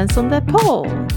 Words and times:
av 0.00 0.08
en 0.08 0.08
sån 0.08 0.28
där 0.28 0.40
podd. 0.40 1.12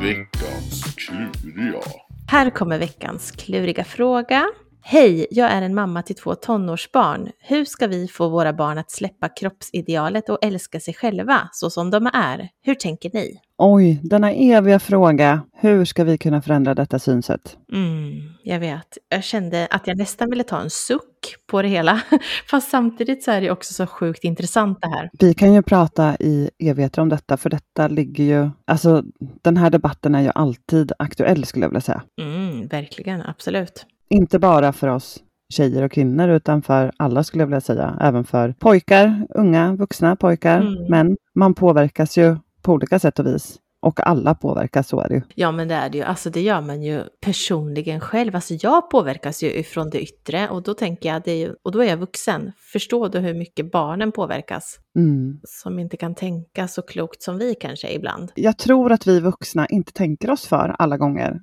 Veckans 0.00 0.94
kluriga. 0.96 1.80
Här 2.26 2.50
kommer 2.50 2.78
veckans 2.78 3.30
kluriga 3.30 3.84
fråga. 3.84 4.46
Hej, 4.86 5.26
jag 5.30 5.50
är 5.50 5.62
en 5.62 5.74
mamma 5.74 6.02
till 6.02 6.16
två 6.16 6.34
tonårsbarn. 6.34 7.30
Hur 7.38 7.64
ska 7.64 7.86
vi 7.86 8.08
få 8.08 8.28
våra 8.28 8.52
barn 8.52 8.78
att 8.78 8.90
släppa 8.90 9.28
kroppsidealet 9.28 10.28
och 10.28 10.38
älska 10.42 10.80
sig 10.80 10.94
själva 10.94 11.48
så 11.52 11.70
som 11.70 11.90
de 11.90 12.06
är? 12.06 12.48
Hur 12.62 12.74
tänker 12.74 13.10
ni? 13.14 13.40
Oj, 13.58 14.00
denna 14.02 14.32
eviga 14.32 14.78
fråga. 14.78 15.42
Hur 15.52 15.84
ska 15.84 16.04
vi 16.04 16.18
kunna 16.18 16.42
förändra 16.42 16.74
detta 16.74 16.98
synsätt? 16.98 17.56
Mm, 17.72 18.20
jag 18.42 18.60
vet. 18.60 18.98
Jag 19.08 19.24
kände 19.24 19.68
att 19.70 19.86
jag 19.86 19.98
nästan 19.98 20.30
ville 20.30 20.42
ta 20.42 20.60
en 20.60 20.70
suck 20.70 21.36
på 21.50 21.62
det 21.62 21.68
hela. 21.68 22.00
Fast 22.50 22.70
samtidigt 22.70 23.24
så 23.24 23.30
är 23.30 23.40
det 23.40 23.50
också 23.50 23.74
så 23.74 23.86
sjukt 23.86 24.24
intressant 24.24 24.78
det 24.80 24.88
här. 24.88 25.10
Vi 25.18 25.34
kan 25.34 25.54
ju 25.54 25.62
prata 25.62 26.16
i 26.20 26.50
evigheter 26.58 27.02
om 27.02 27.08
detta, 27.08 27.36
för 27.36 27.50
detta 27.50 27.88
ligger 27.88 28.24
ju... 28.24 28.50
Alltså, 28.66 29.02
den 29.42 29.56
här 29.56 29.70
debatten 29.70 30.14
är 30.14 30.20
ju 30.20 30.30
alltid 30.34 30.92
aktuell, 30.98 31.44
skulle 31.44 31.64
jag 31.64 31.70
vilja 31.70 31.80
säga. 31.80 32.02
Mm, 32.20 32.66
verkligen, 32.66 33.22
absolut. 33.22 33.86
Inte 34.08 34.38
bara 34.38 34.72
för 34.72 34.88
oss 34.88 35.18
tjejer 35.52 35.82
och 35.82 35.92
kvinnor, 35.92 36.28
utan 36.28 36.62
för 36.62 36.92
alla 36.96 37.24
skulle 37.24 37.42
jag 37.42 37.46
vilja 37.46 37.60
säga. 37.60 37.98
Även 38.00 38.24
för 38.24 38.52
pojkar, 38.58 39.26
unga, 39.34 39.76
vuxna 39.76 40.16
pojkar, 40.16 40.60
Mm. 40.60 40.84
män. 40.90 41.16
Man 41.34 41.54
påverkas 41.54 42.18
ju 42.18 42.36
på 42.62 42.72
olika 42.72 42.98
sätt 42.98 43.18
och 43.18 43.26
vis. 43.26 43.58
Och 43.82 44.06
alla 44.06 44.34
påverkas, 44.34 44.88
så 44.88 45.00
är 45.00 45.08
det 45.08 45.14
ju. 45.14 45.22
Ja, 45.34 45.52
men 45.52 45.68
det 45.68 45.74
är 45.74 45.90
det 45.90 45.98
ju. 45.98 46.04
Alltså 46.04 46.30
det 46.30 46.40
gör 46.40 46.60
man 46.60 46.82
ju 46.82 47.02
personligen 47.24 48.00
själv. 48.00 48.34
Alltså 48.34 48.54
jag 48.54 48.90
påverkas 48.90 49.42
ju 49.42 49.52
ifrån 49.54 49.90
det 49.90 50.02
yttre 50.02 50.48
och 50.48 50.62
då 50.62 50.74
tänker 50.74 51.08
jag, 51.08 51.22
det 51.24 51.32
är 51.32 51.36
ju, 51.36 51.54
och 51.64 51.72
då 51.72 51.80
är 51.82 51.88
jag 51.88 51.96
vuxen. 51.96 52.52
Förstår 52.72 53.08
du 53.08 53.18
hur 53.18 53.34
mycket 53.34 53.72
barnen 53.72 54.12
påverkas? 54.12 54.78
Mm. 54.98 55.40
Som 55.44 55.78
inte 55.78 55.96
kan 55.96 56.14
tänka 56.14 56.68
så 56.68 56.82
klokt 56.82 57.22
som 57.22 57.38
vi 57.38 57.54
kanske 57.54 57.92
ibland. 57.92 58.32
Jag 58.34 58.58
tror 58.58 58.92
att 58.92 59.06
vi 59.06 59.20
vuxna 59.20 59.66
inte 59.66 59.92
tänker 59.92 60.30
oss 60.30 60.46
för 60.46 60.76
alla 60.78 60.96
gånger 60.96 61.40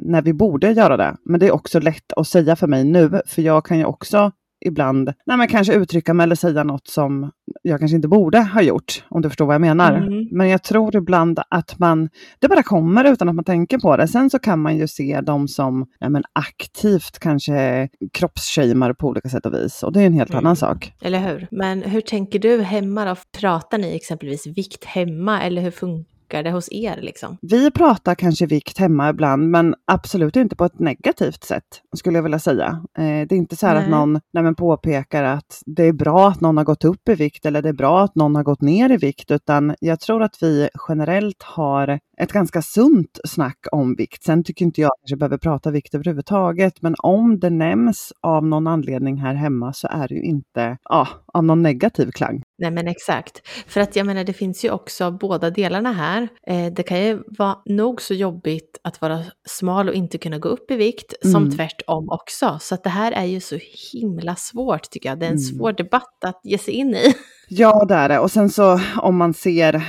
när 0.00 0.22
vi 0.22 0.32
borde 0.32 0.72
göra 0.72 0.96
det. 0.96 1.16
Men 1.24 1.40
det 1.40 1.46
är 1.46 1.52
också 1.52 1.80
lätt 1.80 2.12
att 2.16 2.28
säga 2.28 2.56
för 2.56 2.66
mig 2.66 2.84
nu, 2.84 3.20
för 3.26 3.42
jag 3.42 3.64
kan 3.64 3.78
ju 3.78 3.84
också 3.84 4.32
ibland 4.64 5.12
nej, 5.26 5.36
men 5.36 5.48
kanske 5.48 5.74
uttrycka 5.74 6.14
mig 6.14 6.24
eller 6.24 6.34
säga 6.34 6.64
något 6.64 6.86
som 6.88 7.30
jag 7.62 7.78
kanske 7.78 7.96
inte 7.96 8.08
borde 8.08 8.40
ha 8.40 8.62
gjort, 8.62 9.04
om 9.08 9.22
du 9.22 9.28
förstår 9.28 9.46
vad 9.46 9.54
jag 9.54 9.60
menar. 9.60 9.96
Mm. 9.96 10.28
Men 10.32 10.48
jag 10.48 10.62
tror 10.62 10.96
ibland 10.96 11.40
att 11.48 11.78
man, 11.78 12.08
det 12.38 12.48
bara 12.48 12.62
kommer 12.62 13.04
utan 13.12 13.28
att 13.28 13.34
man 13.34 13.44
tänker 13.44 13.78
på 13.78 13.96
det. 13.96 14.08
Sen 14.08 14.30
så 14.30 14.38
kan 14.38 14.60
man 14.62 14.76
ju 14.76 14.88
se 14.88 15.20
dem 15.20 15.48
som 15.48 15.86
nej, 16.00 16.10
men 16.10 16.22
aktivt 16.32 17.18
kanske 17.18 17.88
kroppsshamear 18.12 18.92
på 18.92 19.08
olika 19.08 19.28
sätt 19.28 19.46
och 19.46 19.54
vis. 19.54 19.82
Och 19.82 19.92
det 19.92 20.00
är 20.00 20.06
en 20.06 20.12
helt 20.12 20.30
Mm. 20.30 20.38
annan 20.44 20.56
sak. 20.56 20.92
Eller 21.02 21.18
hur? 21.18 21.48
Men 21.50 21.82
hur 21.82 22.00
tänker 22.00 22.38
du 22.38 22.62
hemma 22.62 23.04
då? 23.04 23.16
Pratar 23.40 23.78
ni 23.78 23.96
exempelvis 23.96 24.46
vikt 24.46 24.84
hemma 24.84 25.42
eller 25.42 25.62
hur 25.62 25.70
funkar 25.70 26.11
det 26.42 26.50
hos 26.50 26.72
er 26.72 26.98
liksom? 27.02 27.38
Vi 27.42 27.70
pratar 27.70 28.14
kanske 28.14 28.46
vikt 28.46 28.78
hemma 28.78 29.10
ibland, 29.10 29.50
men 29.50 29.74
absolut 29.84 30.36
inte 30.36 30.56
på 30.56 30.64
ett 30.64 30.78
negativt 30.78 31.44
sätt, 31.44 31.82
skulle 31.96 32.18
jag 32.18 32.22
vilja 32.22 32.38
säga. 32.38 32.66
Eh, 32.98 33.02
det 33.02 33.32
är 33.32 33.36
inte 33.36 33.56
så 33.56 33.66
här 33.66 33.76
att 33.76 33.88
Nej. 33.88 33.90
någon 33.90 34.20
nej, 34.32 34.54
påpekar 34.54 35.24
att 35.24 35.62
det 35.66 35.84
är 35.84 35.92
bra 35.92 36.28
att 36.28 36.40
någon 36.40 36.56
har 36.56 36.64
gått 36.64 36.84
upp 36.84 37.08
i 37.08 37.14
vikt 37.14 37.46
eller 37.46 37.62
det 37.62 37.68
är 37.68 37.72
bra 37.72 38.04
att 38.04 38.14
någon 38.14 38.36
har 38.36 38.42
gått 38.42 38.60
ner 38.60 38.92
i 38.92 38.96
vikt, 38.96 39.30
utan 39.30 39.74
jag 39.80 40.00
tror 40.00 40.22
att 40.22 40.42
vi 40.42 40.68
generellt 40.88 41.42
har 41.42 41.98
ett 42.22 42.32
ganska 42.32 42.62
sunt 42.62 43.18
snack 43.24 43.58
om 43.72 43.94
vikt. 43.96 44.22
Sen 44.24 44.44
tycker 44.44 44.64
inte 44.64 44.80
jag 44.80 44.88
att 44.88 45.12
vi 45.12 45.16
behöver 45.16 45.38
prata 45.38 45.70
vikt 45.70 45.94
överhuvudtaget, 45.94 46.82
men 46.82 46.94
om 46.98 47.38
det 47.40 47.50
nämns 47.50 48.12
av 48.20 48.46
någon 48.46 48.66
anledning 48.66 49.16
här 49.16 49.34
hemma 49.34 49.72
så 49.72 49.88
är 49.90 50.08
det 50.08 50.14
ju 50.14 50.22
inte 50.22 50.76
ja, 50.84 51.08
av 51.26 51.44
någon 51.44 51.62
negativ 51.62 52.10
klang. 52.10 52.42
Nej 52.58 52.70
men 52.70 52.88
exakt. 52.88 53.40
För 53.66 53.80
att 53.80 53.96
jag 53.96 54.06
menar 54.06 54.24
det 54.24 54.32
finns 54.32 54.64
ju 54.64 54.70
också 54.70 55.10
båda 55.10 55.50
delarna 55.50 55.92
här. 55.92 56.28
Eh, 56.46 56.72
det 56.72 56.82
kan 56.82 57.00
ju 57.04 57.22
vara 57.38 57.56
nog 57.66 58.02
så 58.02 58.14
jobbigt 58.14 58.78
att 58.84 59.00
vara 59.00 59.18
smal 59.48 59.88
och 59.88 59.94
inte 59.94 60.18
kunna 60.18 60.38
gå 60.38 60.48
upp 60.48 60.70
i 60.70 60.76
vikt 60.76 61.14
som 61.22 61.42
Mm. 61.42 61.50
tvärtom 61.56 62.08
också. 62.10 62.58
Så 62.60 62.74
att 62.74 62.84
det 62.84 62.90
här 62.90 63.12
är 63.12 63.24
ju 63.24 63.40
så 63.40 63.58
himla 63.92 64.34
svårt 64.36 64.90
tycker 64.90 65.08
jag. 65.08 65.18
Det 65.18 65.26
är 65.26 65.30
en 65.30 65.36
Mm. 65.36 65.58
svår 65.58 65.72
debatt 65.72 66.24
att 66.24 66.40
ge 66.44 66.58
sig 66.58 66.74
in 66.74 66.94
i. 66.94 67.14
Ja, 67.48 67.84
det 67.84 67.94
är 67.94 68.08
det. 68.08 68.18
Och 68.18 68.30
sen 68.30 68.50
så 68.50 68.80
om 68.96 69.16
man 69.16 69.34
ser 69.34 69.82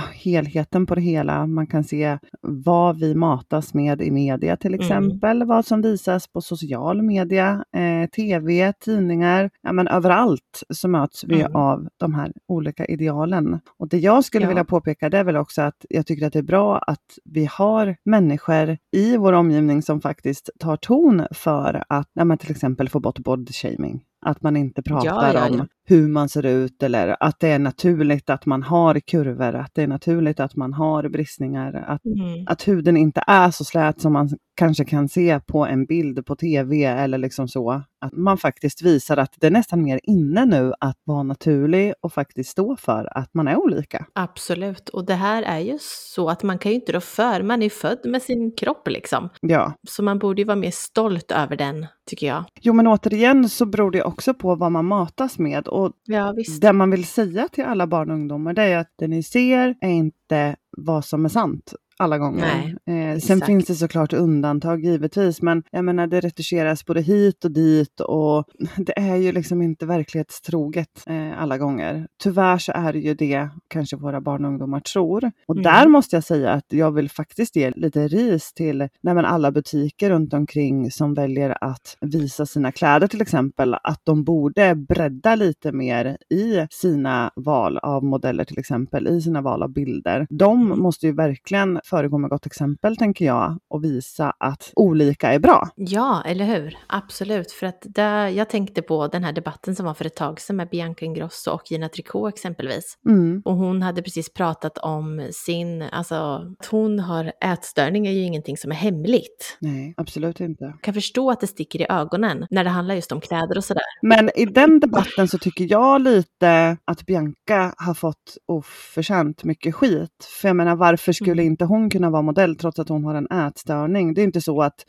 helheten 0.00 0.86
på 0.86 0.94
det 0.94 1.00
hela, 1.00 1.46
man 1.46 1.66
kan 1.66 1.84
se 1.84 2.18
vad 2.46 2.98
vi 3.00 3.14
matas 3.14 3.74
med 3.74 4.00
i 4.02 4.10
media 4.10 4.56
till 4.56 4.74
Mm. 4.74 4.80
exempel, 4.80 5.44
vad 5.44 5.66
som 5.66 5.82
visas 5.82 6.28
på 6.28 6.40
social 6.40 7.02
media, 7.02 7.64
eh, 7.76 8.08
tv, 8.10 8.72
tidningar, 8.72 9.50
ja 9.62 9.72
men 9.72 9.88
överallt 9.88 10.62
så 10.70 10.88
möts 10.88 11.24
vi 11.24 11.40
Mm. 11.40 11.56
av 11.56 11.88
de 11.96 12.14
här 12.14 12.32
olika 12.48 12.84
idealen. 12.86 13.60
Och 13.78 13.88
det 13.88 13.98
jag 13.98 14.24
skulle 14.24 14.44
Ja. 14.44 14.48
vilja 14.48 14.64
påpeka 14.64 15.10
det 15.10 15.18
är 15.18 15.24
väl 15.24 15.36
också 15.36 15.62
att 15.62 15.84
jag 15.88 16.06
tycker 16.06 16.26
att 16.26 16.32
det 16.32 16.38
är 16.38 16.42
bra 16.42 16.78
att 16.78 17.18
vi 17.24 17.48
har 17.52 17.96
människor 18.04 18.76
i 18.92 19.16
vår 19.16 19.32
omgivning 19.32 19.82
som 19.82 20.00
faktiskt 20.00 20.50
tar 20.58 20.76
ton 20.76 21.22
för 21.30 21.84
att 21.88 22.08
ja, 22.14 22.24
men 22.24 22.38
till 22.38 22.50
exempel 22.50 22.88
få 22.88 23.00
bort 23.00 23.18
body 23.18 23.52
shaming. 23.52 24.02
Att 24.26 24.42
man 24.42 24.56
inte 24.56 24.82
pratar 24.82 25.34
ja, 25.34 25.48
om 25.48 25.58
ja. 25.58 25.66
hur 25.88 26.08
man 26.08 26.28
ser 26.28 26.46
ut 26.46 26.82
eller 26.82 27.16
att 27.20 27.40
det 27.40 27.48
är 27.48 27.58
naturligt 27.58 28.30
att 28.30 28.46
man 28.46 28.62
har 28.62 29.00
kurvor, 29.00 29.54
att 29.54 29.70
det 29.74 29.82
är 29.82 29.86
naturligt 29.86 30.40
att 30.40 30.56
man 30.56 30.72
har 30.72 31.08
bristningar, 31.08 31.84
att, 31.88 32.04
Mm. 32.04 32.33
Att 32.46 32.68
huden 32.68 32.96
inte 32.96 33.24
är 33.26 33.50
så 33.50 33.64
slät 33.64 34.00
som 34.00 34.12
man 34.12 34.30
kanske 34.56 34.84
kan 34.84 35.08
se 35.08 35.40
på 35.40 35.66
en 35.66 35.84
bild 35.84 36.26
på 36.26 36.36
tv 36.36 36.82
eller 36.84 37.18
liksom 37.18 37.48
så. 37.48 37.82
Att 38.00 38.12
man 38.12 38.38
faktiskt 38.38 38.82
visar 38.82 39.16
att 39.16 39.34
det 39.40 39.46
är 39.46 39.50
nästan 39.50 39.82
mer 39.82 40.00
inne 40.02 40.44
nu 40.44 40.72
att 40.80 40.98
vara 41.04 41.22
naturlig 41.22 41.92
och 42.00 42.12
faktiskt 42.12 42.50
stå 42.50 42.76
för 42.76 43.18
att 43.18 43.34
man 43.34 43.48
är 43.48 43.56
olika. 43.56 44.06
Absolut. 44.12 44.88
Och 44.88 45.04
det 45.06 45.14
här 45.14 45.42
är 45.42 45.58
ju 45.58 45.78
så 45.80 46.28
att 46.28 46.42
man 46.42 46.58
kan 46.58 46.70
ju 46.72 46.74
inte 46.76 46.92
rå 46.92 47.00
för, 47.00 47.42
man 47.42 47.62
är 47.62 47.70
född 47.70 47.98
med 48.04 48.22
sin 48.22 48.52
kropp 48.56 48.88
liksom. 48.88 49.28
Ja, 49.40 49.72
Så 49.88 50.02
man 50.02 50.18
borde 50.18 50.40
ju 50.42 50.46
vara 50.46 50.56
mer 50.56 50.70
stolt 50.70 51.30
över 51.32 51.56
den, 51.56 51.86
tycker 52.10 52.26
jag. 52.26 52.44
jo 52.60 52.72
men 52.72 52.86
återigen 52.86 53.48
så 53.48 53.66
beror 53.66 53.90
det 53.90 54.02
också 54.02 54.34
på 54.34 54.54
vad 54.54 54.72
man 54.72 54.84
matas 54.84 55.38
med 55.38 55.68
och 55.68 55.92
Ja, 56.04 56.32
visst. 56.32 56.62
det 56.62 56.72
man 56.72 56.90
vill 56.90 57.04
säga 57.04 57.48
till 57.48 57.64
alla 57.64 57.86
barn 57.86 58.10
och 58.10 58.14
ungdomar 58.16 58.52
det 58.54 58.62
är 58.62 58.78
att 58.78 58.92
det 58.98 59.08
ni 59.08 59.22
ser 59.22 59.74
är 59.80 59.88
inte 59.90 60.56
vad 60.76 61.04
som 61.04 61.24
är 61.24 61.28
sant 61.28 61.74
alla 61.98 62.18
gånger. 62.18 62.76
eh, 62.86 63.18
sen 63.18 63.40
finns 63.40 63.64
det 63.66 63.74
såklart 63.74 64.12
undantag 64.12 64.84
givetvis, 64.84 65.42
men 65.42 65.62
jag 65.70 65.84
menar 65.84 66.06
det 66.06 66.20
retuscheras 66.20 66.84
både 66.86 67.00
hit 67.00 67.44
och 67.44 67.50
dit 67.50 68.00
och 68.00 68.44
det 68.76 68.98
är 68.98 69.16
ju 69.16 69.32
liksom 69.32 69.62
inte 69.62 69.86
verklighetstroget 69.86 71.02
eh, 71.06 71.42
alla 71.42 71.58
gånger. 71.58 72.06
Tyvärr 72.22 72.58
så 72.58 72.72
är 72.72 72.92
det 72.92 72.98
ju 72.98 73.14
det 73.14 73.48
kanske 73.68 73.96
våra 73.96 74.20
barn 74.20 74.44
och 74.44 74.50
ungdomar 74.50 74.80
tror. 74.80 75.30
Och 75.48 75.54
Mm. 75.54 75.62
där 75.62 75.88
måste 75.88 76.16
jag 76.16 76.24
säga 76.24 76.50
att 76.50 76.64
jag 76.68 76.92
vill 76.92 77.10
faktiskt 77.10 77.56
ge 77.56 77.70
lite 77.70 78.08
ris 78.08 78.52
till 78.52 78.88
nej, 79.02 79.24
alla 79.24 79.52
butiker 79.52 80.10
runt 80.10 80.34
omkring 80.34 80.90
som 80.90 81.14
väljer 81.14 81.56
att 81.64 81.96
visa 82.00 82.46
sina 82.46 82.72
kläder 82.72 83.06
till 83.06 83.22
exempel, 83.22 83.74
att 83.82 84.00
de 84.04 84.24
borde 84.24 84.74
bredda 84.74 85.34
lite 85.34 85.72
mer 85.72 86.16
i 86.30 86.66
sina 86.70 87.30
val 87.36 87.78
av 87.78 88.04
modeller 88.04 88.44
till 88.44 88.58
exempel, 88.58 89.08
i 89.08 89.20
sina 89.20 89.40
val 89.40 89.62
av 89.62 89.72
bilder. 89.72 90.26
De 90.30 90.68
måste 90.68 91.06
ju 91.06 91.12
verkligen 91.12 91.80
föregå 91.84 92.18
med 92.18 92.30
gott 92.30 92.46
exempel 92.46 92.96
tänker 92.96 93.24
jag 93.24 93.58
och 93.70 93.84
visa 93.84 94.32
att 94.40 94.72
olika 94.76 95.32
är 95.32 95.38
bra. 95.38 95.68
Ja, 95.76 96.22
eller 96.26 96.44
hur? 96.44 96.78
Absolut. 96.86 97.52
För 97.52 97.66
att 97.66 97.82
där, 97.84 98.28
jag 98.28 98.48
tänkte 98.50 98.82
på 98.82 99.06
den 99.08 99.24
här 99.24 99.32
debatten 99.32 99.76
som 99.76 99.86
var 99.86 99.94
för 99.94 100.04
ett 100.04 100.16
tag 100.16 100.40
sedan 100.40 100.56
med 100.56 100.68
Bianca 100.68 101.04
Ingrosso 101.04 101.50
och 101.50 101.62
Gina 101.70 101.88
Tricot 101.88 102.34
exempelvis. 102.34 102.98
Mm. 103.08 103.42
Och 103.44 103.54
hon 103.54 103.82
hade 103.82 104.02
precis 104.02 104.32
pratat 104.32 104.78
om 104.78 105.28
sin, 105.32 105.82
alltså 105.82 106.14
att 106.14 106.66
hon 106.66 106.98
har 106.98 107.32
ätstörning 107.44 108.06
är 108.06 108.12
ju 108.12 108.20
ingenting 108.22 108.56
som 108.56 108.70
är 108.70 108.76
hemligt. 108.76 109.56
Nej, 109.60 109.94
absolut 109.96 110.40
inte. 110.40 110.64
Jag 110.64 110.82
kan 110.82 110.94
förstå 110.94 111.30
att 111.30 111.40
det 111.40 111.46
sticker 111.46 111.80
i 111.80 111.86
ögonen 111.88 112.46
när 112.50 112.64
det 112.64 112.70
handlar 112.70 112.94
just 112.94 113.12
om 113.12 113.20
kläder 113.20 113.56
och 113.56 113.64
sådär. 113.64 113.82
Men 114.02 114.30
i 114.34 114.44
den 114.46 114.80
debatten 114.80 115.28
så 115.28 115.38
tycker 115.38 115.70
jag 115.70 116.00
lite 116.00 116.76
att 116.84 117.06
Bianca 117.06 117.74
har 117.76 117.94
fått 117.94 118.36
oförtjänt 118.46 119.44
mycket 119.44 119.74
skit. 119.74 120.28
För 120.40 120.48
jag 120.48 120.56
menar, 120.56 120.76
varför 120.76 121.12
skulle 121.12 121.42
Mm. 121.42 121.52
inte 121.52 121.64
hon 121.64 121.73
kunna 121.90 122.10
vara 122.10 122.22
modell 122.22 122.56
trots 122.56 122.78
att 122.78 122.88
hon 122.88 123.04
har 123.04 123.14
en 123.14 123.46
ätstörning? 123.46 124.14
Det 124.14 124.20
är 124.20 124.24
inte 124.24 124.40
så 124.40 124.62
att 124.62 124.86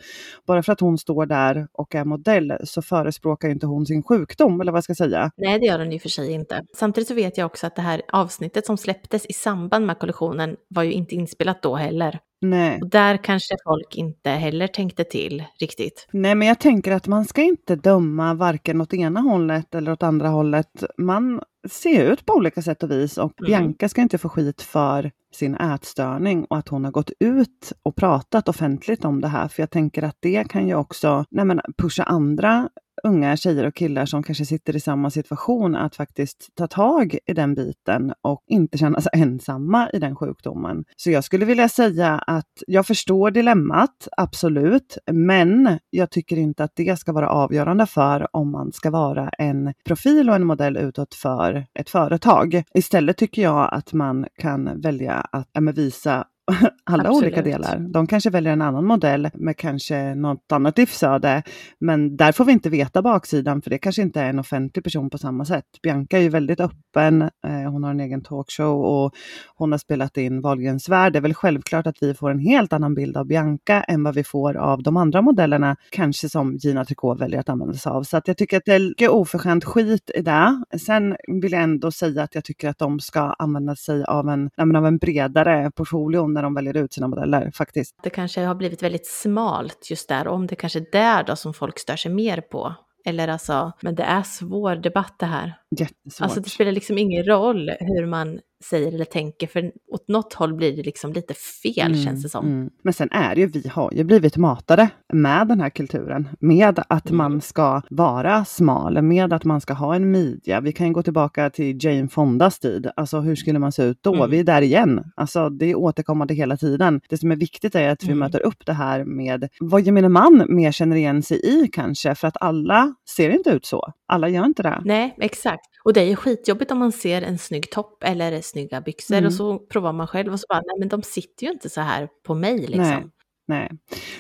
bara 0.48 0.64
för 0.64 0.74
att 0.74 0.80
hon 0.80 0.98
står 0.98 1.26
där 1.26 1.68
och 1.74 1.96
är 1.96 2.06
modell 2.06 2.54
så 2.64 2.82
förespråkar 2.82 3.50
inte 3.50 3.66
hon 3.66 3.86
sin 3.86 4.04
sjukdom, 4.04 4.62
eller 4.62 4.72
vad 4.72 4.78
jag 4.78 4.84
ska 4.84 4.96
säga. 4.96 5.32
Nej, 5.38 5.60
det 5.60 5.66
gör 5.66 5.80
hon 5.80 5.92
ju 5.92 6.00
för 6.00 6.10
sig 6.10 6.32
inte. 6.32 6.62
Samtidigt 6.78 7.08
så 7.08 7.14
vet 7.14 7.38
jag 7.38 7.46
också 7.46 7.68
att 7.68 7.76
det 7.76 7.82
här 7.82 8.02
avsnittet 8.14 8.66
som 8.66 8.78
släpptes 8.78 9.26
i 9.26 9.34
samband 9.34 9.86
med 9.86 10.00
kollektionen 10.00 10.56
var 10.68 10.84
ju 10.84 10.92
inte 10.92 11.16
inspelat 11.16 11.62
då 11.62 11.76
heller. 11.76 12.20
Nej. 12.50 12.80
Och 12.82 12.90
där 12.90 13.18
kanske 13.18 13.56
folk 13.64 13.96
inte 13.96 14.30
heller 14.30 14.68
tänkte 14.68 15.04
till 15.04 15.44
riktigt. 15.60 16.08
Nej, 16.12 16.36
men 16.36 16.48
jag 16.48 16.60
tänker 16.60 16.92
att 16.92 17.08
man 17.08 17.26
ska 17.26 17.42
inte 17.42 17.76
döma 17.76 18.34
varken 18.34 18.82
åt 18.82 18.94
ena 18.94 19.20
hållet 19.20 19.76
eller 19.76 19.92
åt 19.92 20.04
andra 20.04 20.28
hållet. 20.28 20.84
Man 20.98 21.42
se 21.70 22.02
ut 22.02 22.26
på 22.26 22.34
olika 22.34 22.62
sätt 22.62 22.84
och 22.84 22.92
vis 22.92 23.18
och 23.18 23.34
Mm. 23.40 23.48
Bianca 23.48 23.90
ska 23.90 24.02
inte 24.02 24.18
få 24.18 24.30
skit 24.30 24.62
för 24.62 25.12
sin 25.34 25.56
ätstörning 25.56 26.46
och 26.46 26.58
att 26.58 26.68
hon 26.68 26.86
har 26.86 26.92
gått 26.92 27.12
ut 27.20 27.74
och 27.84 27.96
pratat 27.96 28.50
offentligt 28.50 29.06
om 29.06 29.22
det 29.22 29.28
här. 29.28 29.48
För 29.48 29.62
jag 29.62 29.70
tänker 29.70 30.04
att 30.04 30.18
det 30.20 30.50
kan 30.50 30.68
ju 30.68 30.76
också 30.76 31.26
nej 31.32 31.46
men, 31.46 31.62
pusha 31.78 32.04
andra 32.04 32.70
unga 33.06 33.38
tjejer 33.38 33.66
och 33.66 33.76
killar 33.76 34.06
som 34.06 34.24
kanske 34.24 34.46
sitter 34.46 34.76
i 34.76 34.80
samma 34.80 35.10
situation 35.10 35.76
att 35.76 35.96
faktiskt 35.96 36.50
ta 36.56 36.68
tag 36.68 37.18
i 37.26 37.34
den 37.34 37.54
biten 37.54 38.14
och 38.22 38.44
inte 38.48 38.78
känna 38.78 39.02
sig 39.02 39.12
ensamma 39.22 39.90
i 39.94 40.00
den 40.00 40.16
sjukdomen. 40.16 40.84
Så 40.96 41.12
jag 41.12 41.24
skulle 41.24 41.46
vilja 41.46 41.70
säga 41.70 42.12
att 42.28 42.64
jag 42.68 42.88
förstår 42.88 43.32
dilemmat, 43.32 44.08
absolut, 44.18 44.98
men 45.12 45.80
jag 45.90 46.12
tycker 46.12 46.38
inte 46.38 46.64
att 46.64 46.76
det 46.76 47.00
ska 47.00 47.12
vara 47.12 47.30
avgörande 47.30 47.86
för 47.86 48.28
om 48.36 48.52
man 48.52 48.72
ska 48.72 48.92
vara 48.92 49.30
en 49.30 49.74
profil 49.86 50.30
och 50.30 50.36
en 50.36 50.46
modell 50.46 50.78
utåt 50.78 51.14
för 51.14 51.66
ett 51.80 51.90
företag. 51.90 52.64
Istället 52.74 53.18
tycker 53.18 53.42
jag 53.42 53.74
att 53.74 53.94
man 53.94 54.26
kan 54.38 54.82
välja 54.82 55.14
att 55.14 55.48
visa 55.76 56.26
alla 56.84 57.04
Absolut. 57.04 57.24
olika 57.24 57.42
delar. 57.42 57.78
De 57.80 58.08
kanske 58.08 58.30
väljer 58.30 58.54
en 58.54 58.62
annan 58.62 58.86
modell 58.86 59.30
med 59.34 59.58
kanske 59.58 60.16
något 60.16 60.52
annat 60.52 60.78
livsöde. 60.78 61.44
Men 61.80 62.18
där 62.18 62.32
får 62.32 62.46
vi 62.46 62.52
inte 62.52 62.70
veta 62.70 63.02
baksidan 63.02 63.62
för 63.62 63.70
det 63.70 63.78
kanske 63.78 64.02
inte 64.02 64.22
är 64.22 64.30
en 64.30 64.40
offentlig 64.40 64.84
person 64.84 65.10
på 65.10 65.18
samma 65.18 65.46
sätt. 65.46 65.66
Bianca 65.84 66.18
är 66.18 66.22
ju 66.22 66.30
väldigt 66.30 66.60
öppen. 66.60 67.22
Eh, 67.22 67.72
hon 67.72 67.84
har 67.84 67.92
en 67.92 68.00
egen 68.00 68.24
talkshow 68.24 68.82
och 68.82 69.14
hon 69.56 69.72
har 69.72 69.80
spelat 69.80 70.18
in 70.18 70.42
Wahlgrens 70.42 70.90
värld. 70.90 71.14
Det 71.14 71.20
är 71.20 71.22
väl 71.22 71.34
självklart 71.34 71.88
att 71.88 71.98
vi 72.02 72.14
får 72.14 72.32
en 72.32 72.40
helt 72.40 72.74
annan 72.74 72.96
bild 72.96 73.18
av 73.18 73.26
Bianca 73.28 73.84
än 73.84 74.04
vad 74.04 74.16
vi 74.16 74.24
får 74.24 74.58
av 74.58 74.84
de 74.84 74.98
andra 74.98 75.22
modellerna. 75.22 75.76
Kanske 75.90 76.30
som 76.30 76.56
Gina 76.56 76.86
Tricot 76.86 77.22
väljer 77.22 77.40
att 77.40 77.50
använda 77.50 77.74
sig 77.74 77.90
av. 77.90 78.04
Så 78.04 78.18
att 78.18 78.28
jag 78.28 78.38
tycker 78.38 78.58
att 78.58 78.66
det 78.66 78.74
är 78.74 78.80
mycket 78.80 79.10
oförskämt 79.10 79.66
skit 79.66 80.12
i 80.16 80.22
det. 80.22 80.64
Sen 80.86 81.16
vill 81.42 81.52
jag 81.52 81.64
ändå 81.64 81.92
säga 81.92 82.24
att 82.24 82.36
jag 82.36 82.44
tycker 82.44 82.70
att 82.70 82.78
de 82.78 83.00
ska 83.00 83.22
använda 83.22 83.76
sig 83.76 84.04
av 84.04 84.30
en, 84.30 84.50
av 84.76 84.86
en 84.86 84.98
bredare 84.98 85.72
portfolio 85.72 86.35
när 86.36 86.44
de 86.44 86.54
väljer 86.54 86.78
ut 86.78 86.94
sina 86.94 87.08
modeller 87.08 87.52
faktiskt. 87.52 87.96
Det 88.04 88.10
kanske 88.10 88.42
har 88.42 88.56
blivit 88.56 88.84
väldigt 88.84 89.08
smalt 89.08 89.88
just 89.90 90.10
där, 90.10 90.28
om 90.28 90.48
det 90.48 90.56
kanske 90.56 90.80
är 90.80 90.86
där 90.92 91.24
då 91.24 91.36
som 91.36 91.54
folk 91.54 91.80
stör 91.80 91.96
sig 91.96 92.12
mer 92.12 92.42
på. 92.42 92.76
Eller 93.06 93.28
alltså, 93.28 93.72
men 93.82 93.96
det 93.96 94.04
är 94.04 94.24
svår 94.24 94.76
debatt 94.76 95.16
det 95.20 95.26
här. 95.26 95.58
Jättesvårt. 95.80 96.24
Alltså 96.26 96.40
det 96.40 96.50
spelar 96.50 96.72
liksom 96.72 96.98
ingen 96.98 97.24
roll 97.24 97.72
hur 97.80 98.06
man 98.06 98.40
säger 98.70 98.88
eller 98.94 99.06
tänker, 99.06 99.48
för 99.48 99.72
åt 99.92 100.08
något 100.08 100.34
håll 100.34 100.54
blir 100.54 100.76
det 100.76 100.84
liksom 100.84 101.14
lite 101.14 101.34
fel 101.34 102.04
känns 102.04 102.24
det 102.24 102.30
som. 102.30 102.46
Mm. 102.46 102.70
Men 102.84 102.94
sen 102.94 103.10
är 103.12 103.36
det 103.36 103.42
ju, 103.42 103.48
vi 103.48 103.68
har 103.68 103.92
ju 103.94 104.04
blivit 104.04 104.38
matade 104.38 104.90
med 105.14 105.48
den 105.48 105.62
här 105.62 105.70
kulturen. 105.70 106.28
Med 106.40 106.80
att 106.90 107.10
Mm. 107.10 107.18
man 107.18 107.42
ska 107.42 107.82
vara 107.90 108.46
smal, 108.46 109.02
med 109.02 109.34
att 109.34 109.44
man 109.46 109.62
ska 109.62 109.74
ha 109.74 109.96
en 109.96 110.12
midja. 110.12 110.62
Vi 110.62 110.72
kan 110.72 110.88
ju 110.88 110.94
gå 110.94 111.04
tillbaka 111.04 111.50
till 111.50 111.78
Jane 111.86 112.08
Fondas 112.08 112.60
tid. 112.60 112.88
Alltså 112.96 113.20
hur 113.20 113.36
skulle 113.36 113.60
man 113.60 113.72
se 113.72 113.84
ut 113.84 113.98
då? 114.04 114.16
Mm. 114.16 114.30
Vi 114.30 114.40
är 114.40 114.44
där 114.44 114.62
igen. 114.62 115.12
Alltså 115.16 115.50
det 115.50 115.66
är 115.66 115.76
återkommande 115.76 116.34
hela 116.34 116.58
tiden. 116.58 117.02
Det 117.10 117.18
som 117.18 117.32
är 117.32 117.36
viktigt 117.36 117.76
är 117.76 117.90
att 117.90 118.04
vi 118.04 118.08
Mm. 118.08 118.20
möter 118.20 118.40
upp 118.46 118.66
det 118.66 118.74
här 118.74 119.04
med 119.04 119.50
vad 119.60 119.82
gemene 119.82 120.10
man 120.10 120.46
mer 120.50 120.72
känner 120.72 120.96
igen 120.96 121.24
sig 121.24 121.40
i 121.64 121.68
kanske. 121.68 122.16
För 122.16 122.28
att 122.28 122.38
alla 122.42 122.94
ser 123.10 123.30
inte 123.30 123.50
ut 123.50 123.66
så. 123.66 123.94
Alla 124.08 124.30
gör 124.30 124.46
inte 124.46 124.64
det. 124.64 124.82
Nej, 124.86 125.16
exakt. 125.18 125.66
Och 125.86 125.94
det 125.94 126.02
är 126.02 126.06
ju 126.06 126.16
skitjobbigt 126.16 126.72
om 126.72 126.80
man 126.80 126.92
ser 126.92 127.22
en 127.22 127.38
snygg 127.38 127.72
topp 127.72 128.04
eller 128.04 128.42
snygga 128.42 128.82
byxor 128.82 129.16
Mm. 129.16 129.28
och 129.28 129.34
så 129.34 129.60
provar 129.60 129.94
man 129.94 130.08
själv 130.08 130.34
och 130.34 130.40
så 130.40 130.46
bara, 130.50 130.62
nej 130.66 130.80
men 130.80 130.88
de 130.90 131.02
sitter 131.04 131.46
ju 131.46 131.52
inte 131.52 131.70
så 131.70 131.82
här 131.82 132.10
på 132.26 132.34
mig 132.36 132.58
liksom. 132.60 132.80
Nej. 132.82 133.06
Nej. 133.48 133.72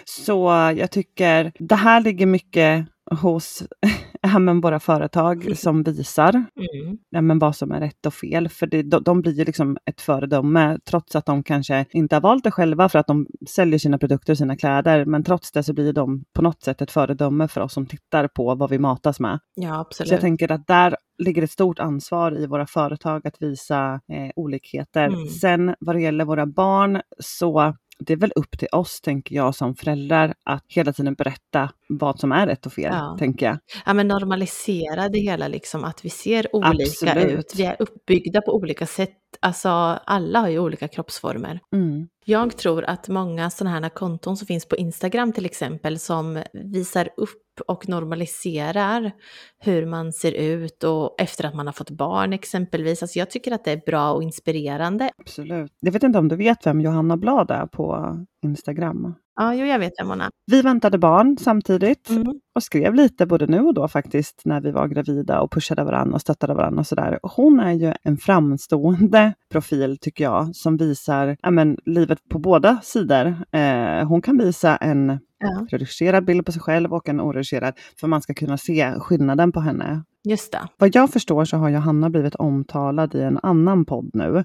Så 0.05 0.47
jag 0.77 0.91
tycker 0.91 1.51
det 1.59 1.75
här 1.75 2.01
ligger 2.01 2.25
mycket 2.25 2.85
hos 3.21 3.63
ja, 4.21 4.39
men 4.39 4.61
våra 4.61 4.79
företag 4.79 5.57
som 5.57 5.83
visar 5.83 6.31
Mm. 6.33 6.97
ja, 7.09 7.21
men 7.21 7.39
vad 7.39 7.55
som 7.55 7.71
är 7.71 7.79
rätt 7.79 8.05
och 8.05 8.13
fel. 8.13 8.49
För 8.49 8.67
det, 8.67 8.81
de, 8.83 9.03
de 9.03 9.21
blir 9.21 9.33
ju 9.33 9.45
liksom 9.45 9.77
ett 9.85 10.01
föredöme 10.01 10.77
trots 10.89 11.15
att 11.15 11.25
de 11.25 11.43
kanske 11.43 11.85
inte 11.91 12.15
har 12.15 12.21
valt 12.21 12.43
det 12.43 12.51
själva 12.51 12.89
för 12.89 12.99
att 12.99 13.07
de 13.07 13.27
säljer 13.49 13.79
sina 13.79 13.97
produkter 13.97 14.33
och 14.33 14.37
sina 14.37 14.57
kläder. 14.57 15.05
Men 15.05 15.23
trots 15.23 15.51
det 15.51 15.63
så 15.63 15.73
blir 15.73 15.93
de 15.93 16.23
på 16.33 16.41
något 16.41 16.63
sätt 16.63 16.81
ett 16.81 16.91
föredöme 16.91 17.47
för 17.47 17.61
oss 17.61 17.73
som 17.73 17.85
tittar 17.85 18.27
på 18.27 18.55
vad 18.55 18.69
vi 18.69 18.79
matas 18.79 19.19
med. 19.19 19.39
Ja, 19.55 19.79
absolut. 19.79 20.07
Så 20.07 20.13
jag 20.13 20.21
tänker 20.21 20.51
att 20.51 20.67
där 20.67 20.95
ligger 21.17 21.41
ett 21.41 21.51
stort 21.51 21.79
ansvar 21.79 22.37
i 22.39 22.45
våra 22.45 22.67
företag 22.67 23.27
att 23.27 23.41
visa 23.41 23.93
eh, 23.93 24.31
olikheter. 24.35 25.07
Mm. 25.07 25.27
Sen 25.27 25.75
vad 25.79 25.95
det 25.95 26.01
gäller 26.01 26.25
våra 26.25 26.45
barn 26.45 27.01
så 27.19 27.75
det 27.99 28.13
är 28.13 28.17
väl 28.17 28.31
upp 28.35 28.59
till 28.59 28.67
oss, 28.71 29.01
tänker 29.01 29.35
jag, 29.35 29.55
som 29.55 29.75
föräldrar 29.75 30.33
att 30.43 30.63
hela 30.67 30.93
tiden 30.93 31.13
berätta 31.13 31.69
vad 31.89 32.19
som 32.19 32.31
är 32.31 32.47
rätt 32.47 32.65
och 32.65 32.73
fel, 32.73 32.93
Ja. 32.93 33.15
tänker 33.19 33.45
jag. 33.45 33.57
Ja, 33.85 33.93
men 33.93 34.07
normalisera 34.07 35.09
det 35.09 35.19
hela, 35.19 35.47
liksom 35.47 35.83
att 35.83 36.05
vi 36.05 36.09
ser 36.09 36.55
olika 36.55 36.83
Absolut. 36.83 37.39
ut. 37.39 37.53
Vi 37.55 37.63
är 37.65 37.75
uppbyggda 37.79 38.41
på 38.41 38.55
olika 38.55 38.85
sätt. 38.85 39.17
Alltså, 39.39 39.69
alla 40.05 40.39
har 40.39 40.49
ju 40.49 40.59
olika 40.59 40.87
kroppsformer. 40.87 41.59
Mm. 41.73 42.07
Jag 42.25 42.57
tror 42.57 42.83
att 42.83 43.07
många 43.07 43.49
sådana 43.49 43.79
här 43.79 43.89
konton 43.89 44.37
som 44.37 44.47
finns 44.47 44.65
på 44.65 44.75
Instagram 44.75 45.33
till 45.33 45.45
exempel 45.45 45.99
som 45.99 46.43
visar 46.53 47.09
upp 47.17 47.41
och 47.67 47.89
normaliserar 47.89 49.11
hur 49.59 49.85
man 49.85 50.13
ser 50.13 50.31
ut 50.31 50.83
och 50.83 51.15
efter 51.17 51.43
att 51.43 51.55
man 51.55 51.65
har 51.65 51.73
fått 51.73 51.89
barn 51.89 52.33
exempelvis. 52.33 53.01
Alltså 53.01 53.19
jag 53.19 53.29
tycker 53.29 53.51
att 53.51 53.65
det 53.65 53.71
är 53.71 53.81
bra 53.85 54.11
och 54.11 54.23
inspirerande. 54.23 55.11
Absolut. 55.17 55.71
Jag 55.79 55.91
vet 55.91 56.03
inte 56.03 56.19
om 56.19 56.27
du 56.27 56.35
vet 56.35 56.65
vem 56.65 56.81
Johanna 56.81 57.17
Blad 57.17 57.51
är 57.51 57.65
på 57.65 58.17
Instagram? 58.43 59.15
Ja, 59.35 59.53
jo, 59.53 59.65
jag 59.65 59.79
vet 59.79 59.93
vem 59.99 60.09
hon 60.09 60.21
är. 60.21 60.29
Vi 60.51 60.61
väntade 60.61 60.97
barn 60.97 61.37
samtidigt 61.39 62.09
Mm. 62.09 62.27
och 62.55 62.63
skrev 62.63 62.93
lite 62.95 63.25
både 63.25 63.47
nu 63.47 63.59
och 63.61 63.73
då 63.73 63.87
faktiskt 63.87 64.41
när 64.45 64.61
vi 64.61 64.71
var 64.71 64.87
gravida 64.87 65.41
och 65.41 65.51
pushade 65.51 65.83
varandra 65.83 66.15
och 66.15 66.21
stöttade 66.21 66.53
varandra 66.53 66.79
och 66.79 66.87
sådär. 66.87 67.19
Hon 67.23 67.59
är 67.59 67.71
ju 67.71 67.93
en 68.03 68.17
framstående 68.17 69.33
profil 69.51 69.97
tycker 70.01 70.23
jag 70.23 70.55
som 70.55 70.77
visar 70.77 71.37
ja, 71.41 71.51
men, 71.51 71.77
livet 71.85 72.19
på 72.29 72.39
båda 72.39 72.77
sidor. 72.83 73.35
Eh, 73.51 74.07
hon 74.07 74.21
kan 74.21 74.37
visa 74.37 74.75
en 74.75 75.19
Ja, 75.39 75.67
redigerad 75.71 76.25
bild 76.25 76.45
på 76.45 76.51
sig 76.51 76.61
själv 76.61 76.93
och 76.93 77.09
en 77.09 77.19
oredigerad 77.21 77.73
för 77.99 78.07
man 78.07 78.21
ska 78.21 78.33
kunna 78.33 78.57
se 78.57 78.93
skillnaden 78.99 79.51
på 79.51 79.59
henne. 79.59 80.03
just 80.27 80.51
det. 80.51 80.59
Vad 80.77 80.95
jag 80.95 81.09
förstår 81.09 81.45
så 81.45 81.57
har 81.57 81.69
Johanna 81.69 82.09
blivit 82.09 82.35
omtalad 82.35 83.15
i 83.15 83.21
en 83.21 83.39
annan 83.43 83.85
podd 83.85 84.09
nu 84.13 84.25
Mm. 84.29 84.43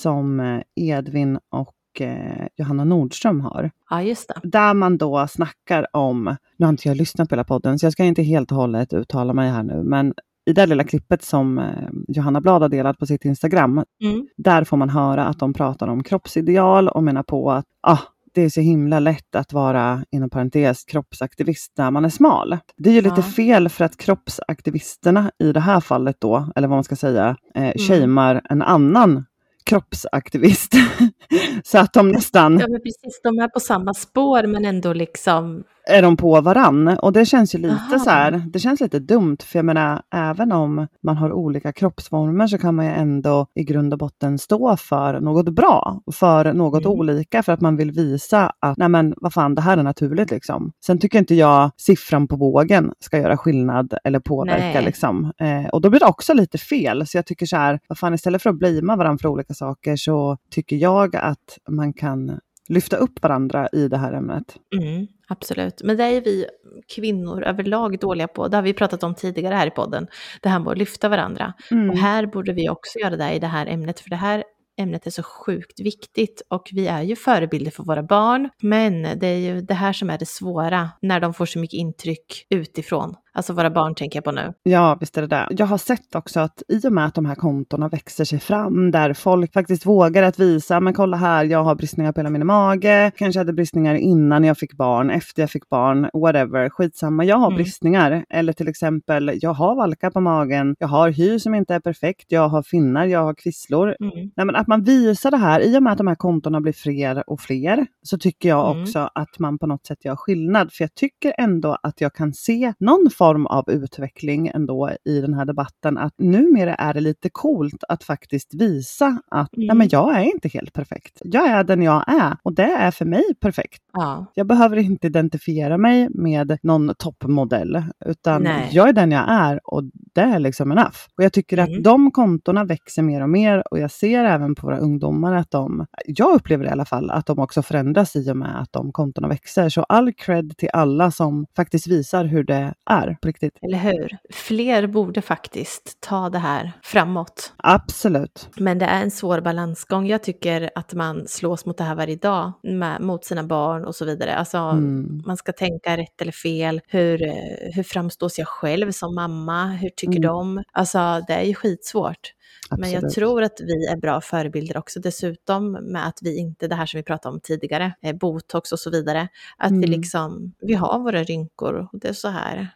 som 0.00 0.40
eh, 0.40 0.60
Edvin 0.76 1.38
och 1.52 1.72
eh, 2.00 2.46
Johanna 2.56 2.84
Nordström 2.84 3.40
har. 3.40 3.70
Ja, 3.90 4.02
just 4.02 4.28
det. 4.28 4.48
Där 4.48 4.74
man 4.74 4.98
då 4.98 5.26
snackar 5.28 5.86
om, 5.96 6.36
nu 6.58 6.66
har 6.66 6.70
inte 6.70 6.88
jag 6.88 6.96
lyssnat 6.96 7.28
på 7.28 7.34
hela 7.34 7.44
podden 7.44 7.78
så 7.78 7.86
jag 7.86 7.92
ska 7.92 8.04
inte 8.04 8.22
helt 8.22 8.50
och 8.52 8.58
hållet 8.58 8.92
uttala 8.92 9.32
mig 9.32 9.50
här 9.50 9.62
nu, 9.62 9.82
men 9.84 10.14
i 10.50 10.52
det 10.52 10.66
lilla 10.66 10.84
klippet 10.84 11.24
som 11.24 11.58
eh, 11.58 11.64
Johanna 12.08 12.40
Blad 12.40 12.62
har 12.62 12.68
delat 12.68 12.98
på 12.98 13.06
sitt 13.06 13.24
Instagram, 13.24 13.84
Mm. 14.02 14.26
där 14.36 14.64
får 14.64 14.76
man 14.76 14.90
höra 14.90 15.24
att 15.26 15.38
de 15.38 15.52
pratar 15.54 15.88
om 15.88 16.02
kroppsideal 16.02 16.88
och 16.88 17.04
menar 17.04 17.22
på 17.22 17.50
att 17.52 17.64
ah, 17.82 17.98
det 18.34 18.42
är 18.42 18.48
så 18.48 18.60
himla 18.60 19.00
lätt 19.00 19.34
att 19.34 19.52
vara, 19.52 20.04
inom 20.10 20.30
parentes, 20.30 20.84
kroppsaktivist 20.84 21.72
när 21.78 21.90
man 21.90 22.04
är 22.04 22.08
smal. 22.08 22.58
Det 22.76 22.90
är 22.90 22.94
ju 22.94 23.00
lite 23.00 23.14
Ja. 23.16 23.22
fel 23.22 23.68
för 23.68 23.84
att 23.84 23.96
kroppsaktivisterna 23.96 25.30
i 25.38 25.52
det 25.52 25.60
här 25.60 25.80
fallet 25.80 26.16
då, 26.20 26.48
eller 26.56 26.68
vad 26.68 26.76
man 26.76 26.84
ska 26.84 26.96
säga, 26.96 27.36
eh, 27.54 27.62
Mm. 27.62 27.78
shamear 27.78 28.40
en 28.50 28.62
annan 28.62 29.24
kroppsaktivist. 29.66 30.74
så 31.64 31.78
att 31.78 31.92
de 31.92 32.08
nästan 32.08 32.58
Ja, 32.58 32.68
men 32.68 32.80
precis. 32.80 33.20
De 33.22 33.38
är 33.38 33.48
på 33.48 33.60
samma 33.60 33.94
spår 33.94 34.46
men 34.46 34.64
ändå 34.64 34.92
liksom 34.92 35.64
är 35.90 36.02
de 36.02 36.16
på 36.16 36.40
varann. 36.40 36.88
Och 36.88 37.12
det 37.12 37.24
känns 37.26 37.54
ju 37.54 37.58
lite 37.58 37.74
Aha. 37.74 37.98
så 37.98 38.10
här, 38.10 38.42
det 38.52 38.58
känns 38.58 38.80
lite 38.80 38.98
dumt. 38.98 39.36
För 39.44 39.58
jag 39.58 39.66
menar, 39.66 40.02
även 40.14 40.52
om 40.52 40.86
man 41.02 41.16
har 41.16 41.32
olika 41.32 41.72
kroppsformer 41.72 42.46
så 42.46 42.58
kan 42.58 42.74
man 42.74 42.84
ju 42.84 42.90
ändå 42.90 43.46
i 43.54 43.64
grund 43.64 43.92
och 43.92 43.98
botten 43.98 44.38
stå 44.38 44.76
för 44.76 45.20
något 45.20 45.48
bra. 45.48 46.00
För 46.12 46.52
något 46.52 46.76
Mm. 46.86 46.98
olika 46.98 47.42
för 47.42 47.52
att 47.52 47.60
man 47.60 47.76
vill 47.76 47.92
visa 47.92 48.52
att, 48.60 48.78
nej 48.78 48.88
men 48.88 49.14
vad 49.16 49.32
fan, 49.32 49.54
det 49.54 49.60
här 49.60 49.78
är 49.78 49.82
naturligt 49.82 50.30
liksom. 50.30 50.72
Sen 50.86 50.98
tycker 50.98 51.18
inte 51.18 51.34
jag 51.34 51.70
siffran 51.76 52.28
på 52.28 52.36
vågen 52.36 52.92
ska 53.00 53.18
göra 53.18 53.36
skillnad 53.36 53.94
eller 54.04 54.20
påverka 54.20 54.64
Nej. 54.74 54.84
liksom. 54.84 55.32
Eh, 55.40 55.66
och 55.72 55.80
då 55.80 55.90
blir 55.90 56.00
det 56.00 56.06
också 56.06 56.34
lite 56.34 56.58
fel. 56.58 57.06
Så 57.06 57.18
jag 57.18 57.26
tycker 57.26 57.46
så 57.46 57.56
här, 57.56 57.80
vad 57.88 57.98
fan, 57.98 58.14
istället 58.14 58.42
för 58.42 58.50
att 58.50 58.58
blamea 58.58 58.96
varandra 58.96 59.18
för 59.22 59.28
olika 59.28 59.54
saker 59.54 59.96
så 59.96 60.36
tycker 60.50 60.76
jag 60.76 61.16
att 61.16 61.58
man 61.70 61.92
kan 61.92 62.38
lyfta 62.68 62.96
upp 62.96 63.22
varandra 63.22 63.68
i 63.72 63.88
det 63.88 63.96
här 63.96 64.12
ämnet. 64.12 64.56
Mm, 64.76 65.06
absolut. 65.28 65.82
Men 65.84 65.96
det 65.96 66.04
är 66.04 66.20
vi 66.20 66.46
kvinnor 66.94 67.42
överlag 67.42 67.98
dåliga 67.98 68.28
på. 68.28 68.48
Det 68.48 68.56
har 68.56 68.62
vi 68.62 68.72
pratat 68.72 69.02
om 69.02 69.14
tidigare 69.14 69.54
här 69.54 69.66
i 69.66 69.70
podden. 69.70 70.06
Det 70.42 70.48
här 70.48 70.58
med 70.58 70.72
att 70.72 70.78
lyfta 70.78 71.08
varandra. 71.08 71.52
Mm. 71.70 71.90
Och 71.90 71.96
här 71.96 72.26
borde 72.26 72.52
vi 72.52 72.68
också 72.68 72.98
göra 72.98 73.16
det 73.16 73.32
i 73.32 73.38
det 73.38 73.46
här 73.46 73.66
ämnet, 73.66 74.00
för 74.00 74.10
det 74.10 74.16
här 74.16 74.44
ämnet 74.78 75.06
är 75.06 75.10
så 75.10 75.22
sjukt 75.22 75.80
viktigt 75.80 76.42
och 76.48 76.68
vi 76.72 76.86
är 76.86 77.02
ju 77.02 77.16
förebilder 77.16 77.70
för 77.70 77.84
våra 77.84 78.02
barn. 78.02 78.48
Men 78.62 79.02
det 79.02 79.26
är 79.26 79.38
ju 79.38 79.60
det 79.60 79.74
här 79.74 79.92
som 79.92 80.10
är 80.10 80.18
det 80.18 80.28
svåra 80.28 80.90
när 81.02 81.20
de 81.20 81.34
får 81.34 81.46
så 81.46 81.58
mycket 81.58 81.78
intryck 81.78 82.46
utifrån. 82.50 83.14
Alltså 83.36 83.52
våra 83.52 83.70
barn 83.70 83.94
tänker 83.94 84.16
jag 84.16 84.24
på 84.24 84.32
nu. 84.32 84.52
Ja, 84.62 84.96
visst 85.00 85.18
är 85.18 85.22
det 85.22 85.28
det. 85.28 85.46
Jag 85.50 85.66
har 85.66 85.78
sett 85.78 86.14
också 86.14 86.40
att 86.40 86.62
i 86.68 86.88
och 86.88 86.92
med 86.92 87.04
att 87.06 87.14
de 87.14 87.26
här 87.26 87.34
kontona 87.34 87.88
växer 87.88 88.24
sig 88.24 88.38
fram, 88.40 88.90
där 88.90 89.12
folk 89.14 89.52
faktiskt 89.52 89.86
vågar 89.86 90.22
att 90.22 90.38
visa, 90.38 90.80
men 90.80 90.94
kolla 90.94 91.16
här, 91.16 91.44
jag 91.44 91.64
har 91.64 91.74
bristningar 91.74 92.12
på 92.12 92.20
hela 92.20 92.30
min 92.30 92.46
mage, 92.46 93.10
kanske 93.16 93.40
hade 93.40 93.52
bristningar 93.52 93.94
innan 93.94 94.44
jag 94.44 94.58
fick 94.58 94.72
barn, 94.76 95.10
efter 95.10 95.42
jag 95.42 95.50
fick 95.50 95.68
barn, 95.68 96.08
whatever, 96.14 96.68
skitsamma, 96.70 97.24
jag 97.24 97.36
har 97.36 97.46
Mm. 97.46 97.56
bristningar. 97.56 98.24
Eller 98.30 98.52
till 98.52 98.68
exempel, 98.68 99.30
jag 99.42 99.50
har 99.52 99.76
valkar 99.76 100.10
på 100.10 100.20
magen, 100.20 100.76
jag 100.78 100.88
har 100.88 101.10
hy 101.10 101.38
som 101.38 101.54
inte 101.54 101.74
är 101.74 101.80
perfekt, 101.80 102.24
jag 102.28 102.48
har 102.48 102.62
finnar, 102.62 103.06
jag 103.06 103.22
har 103.24 103.34
kvisslor. 103.34 103.96
Mm. 104.00 104.12
Nej, 104.36 104.46
men 104.46 104.56
att 104.56 104.66
man 104.66 104.82
visar 104.84 105.30
det 105.30 105.36
här, 105.36 105.60
i 105.60 105.78
och 105.78 105.82
med 105.82 105.92
att 105.92 105.98
de 105.98 106.06
här 106.06 106.14
kontona 106.14 106.60
blir 106.60 106.72
fler 106.72 107.30
och 107.30 107.40
fler, 107.40 107.86
så 108.02 108.18
tycker 108.18 108.48
jag 108.48 108.70
Mm. 108.70 108.82
också 108.82 109.10
att 109.14 109.38
man 109.38 109.58
på 109.58 109.66
något 109.66 109.86
sätt 109.86 110.04
gör 110.04 110.16
skillnad. 110.16 110.72
För 110.72 110.84
jag 110.84 110.94
tycker 110.94 111.34
ändå 111.38 111.76
att 111.82 112.00
jag 112.00 112.14
kan 112.14 112.32
se 112.32 112.72
någon 112.78 113.10
form 113.10 113.25
av 113.34 113.70
utveckling 113.70 114.48
ändå 114.54 114.90
i 115.04 115.20
den 115.20 115.34
här 115.34 115.44
debatten. 115.44 115.98
Att 115.98 116.14
numera 116.18 116.74
är 116.74 116.94
det 116.94 117.00
lite 117.00 117.28
coolt 117.32 117.84
att 117.88 118.04
faktiskt 118.04 118.54
visa 118.54 119.18
att 119.30 119.48
nej, 119.56 119.66
Mm. 119.66 119.78
men 119.78 119.88
jag 119.90 120.20
är 120.20 120.24
inte 120.24 120.48
helt 120.48 120.72
perfekt. 120.72 121.20
Jag 121.24 121.48
är 121.48 121.64
den 121.64 121.82
jag 121.82 122.04
är 122.08 122.36
och 122.42 122.54
det 122.54 122.62
är 122.72 122.90
för 122.90 123.04
mig 123.04 123.22
perfekt. 123.40 123.82
Ja, 123.92 124.26
Jag 124.34 124.46
behöver 124.46 124.76
inte 124.76 125.06
identifiera 125.06 125.78
mig 125.78 126.08
med 126.10 126.58
någon 126.62 126.92
toppmodell, 126.98 127.82
utan 128.06 128.42
Nej. 128.42 128.68
jag 128.72 128.88
är 128.88 128.92
den 128.92 129.10
jag 129.12 129.24
är 129.28 129.60
och 129.64 129.82
det 130.14 130.20
är 130.20 130.38
liksom 130.38 130.72
enough. 130.72 130.96
Och 131.16 131.24
jag 131.24 131.32
tycker 131.32 131.58
Mm. 131.58 131.72
att 131.78 131.84
de 131.84 132.10
kontona 132.10 132.64
växer 132.64 133.02
mer 133.02 133.22
och 133.22 133.28
mer 133.30 133.62
och 133.70 133.78
jag 133.78 133.90
ser 133.90 134.24
även 134.24 134.54
på 134.54 134.66
våra 134.66 134.78
ungdomar 134.78 135.34
att 135.34 135.50
de, 135.50 135.86
jag 136.06 136.34
upplever 136.34 136.64
i 136.64 136.68
alla 136.68 136.84
fall, 136.84 137.10
att 137.10 137.26
de 137.26 137.38
också 137.38 137.62
förändras 137.62 138.16
i 138.16 138.30
och 138.30 138.36
med 138.36 138.60
att 138.60 138.72
de 138.72 138.92
kontona 138.92 139.28
växer. 139.28 139.68
Så 139.68 139.82
all 139.82 140.12
cred 140.12 140.56
till 140.56 140.68
alla 140.72 141.10
som 141.10 141.46
faktiskt 141.56 141.86
visar 141.86 142.24
hur 142.24 142.44
det 142.44 142.74
är 142.90 143.15
på 143.16 143.28
riktigt. 143.28 143.58
eller 143.62 143.78
hur? 143.78 144.16
Fler 144.32 144.86
borde 144.86 145.22
faktiskt 145.22 146.00
ta 146.00 146.30
det 146.30 146.38
här 146.38 146.72
framåt. 146.82 147.52
Absolut. 147.56 148.48
Men 148.56 148.78
det 148.78 148.86
är 148.86 149.02
en 149.02 149.10
svår 149.10 149.40
balansgång. 149.40 150.06
Jag 150.06 150.22
tycker 150.22 150.70
att 150.74 150.94
man 150.94 151.28
slås 151.28 151.66
mot 151.66 151.78
det 151.78 151.84
här 151.84 151.94
varje 151.94 152.16
dag, 152.16 152.52
med, 152.62 153.00
mot 153.00 153.24
sina 153.24 153.44
barn 153.44 153.84
och 153.84 153.94
så 153.94 154.04
vidare. 154.04 154.36
Alltså, 154.36 154.58
Mm. 154.58 155.22
man 155.26 155.36
ska 155.36 155.52
tänka 155.52 155.96
rätt 155.96 156.20
eller 156.22 156.32
fel. 156.32 156.80
Hur, 156.88 157.22
eh, 157.22 157.34
hur 157.74 157.82
framstås 157.82 158.38
jag 158.38 158.48
själv 158.48 158.90
som 158.92 159.14
mamma? 159.14 159.66
Hur 159.66 159.90
tycker 159.90 160.18
Mm. 160.18 160.22
de? 160.22 160.62
Alltså, 160.72 161.20
det 161.28 161.34
är 161.34 161.42
ju 161.44 161.54
skitsvårt. 161.54 162.32
Men 162.70 162.90
jag 162.90 162.96
Absolut. 163.04 163.14
tror 163.14 163.42
att 163.42 163.60
vi 163.60 163.86
är 163.86 163.96
bra 163.96 164.20
förebilder 164.20 164.76
också. 164.76 165.00
Dessutom 165.00 165.72
med 165.72 166.06
att 166.06 166.18
vi 166.22 166.36
inte, 166.38 166.68
det 166.68 166.74
här 166.74 166.86
som 166.86 166.98
vi 166.98 167.04
pratade 167.04 167.34
om 167.34 167.40
tidigare, 167.40 167.94
eh, 168.02 168.16
botox 168.16 168.72
och 168.72 168.80
så 168.80 168.90
vidare, 168.90 169.28
att 169.56 169.72
vi 169.72 169.76
Mm. 169.76 169.90
liksom, 169.90 170.52
vi 170.60 170.74
har 170.74 170.98
våra 170.98 171.22
rynkor 171.24 171.88
och 171.92 172.00
det 172.00 172.08
är 172.08 172.12
så 172.12 172.28
här. 172.28 172.68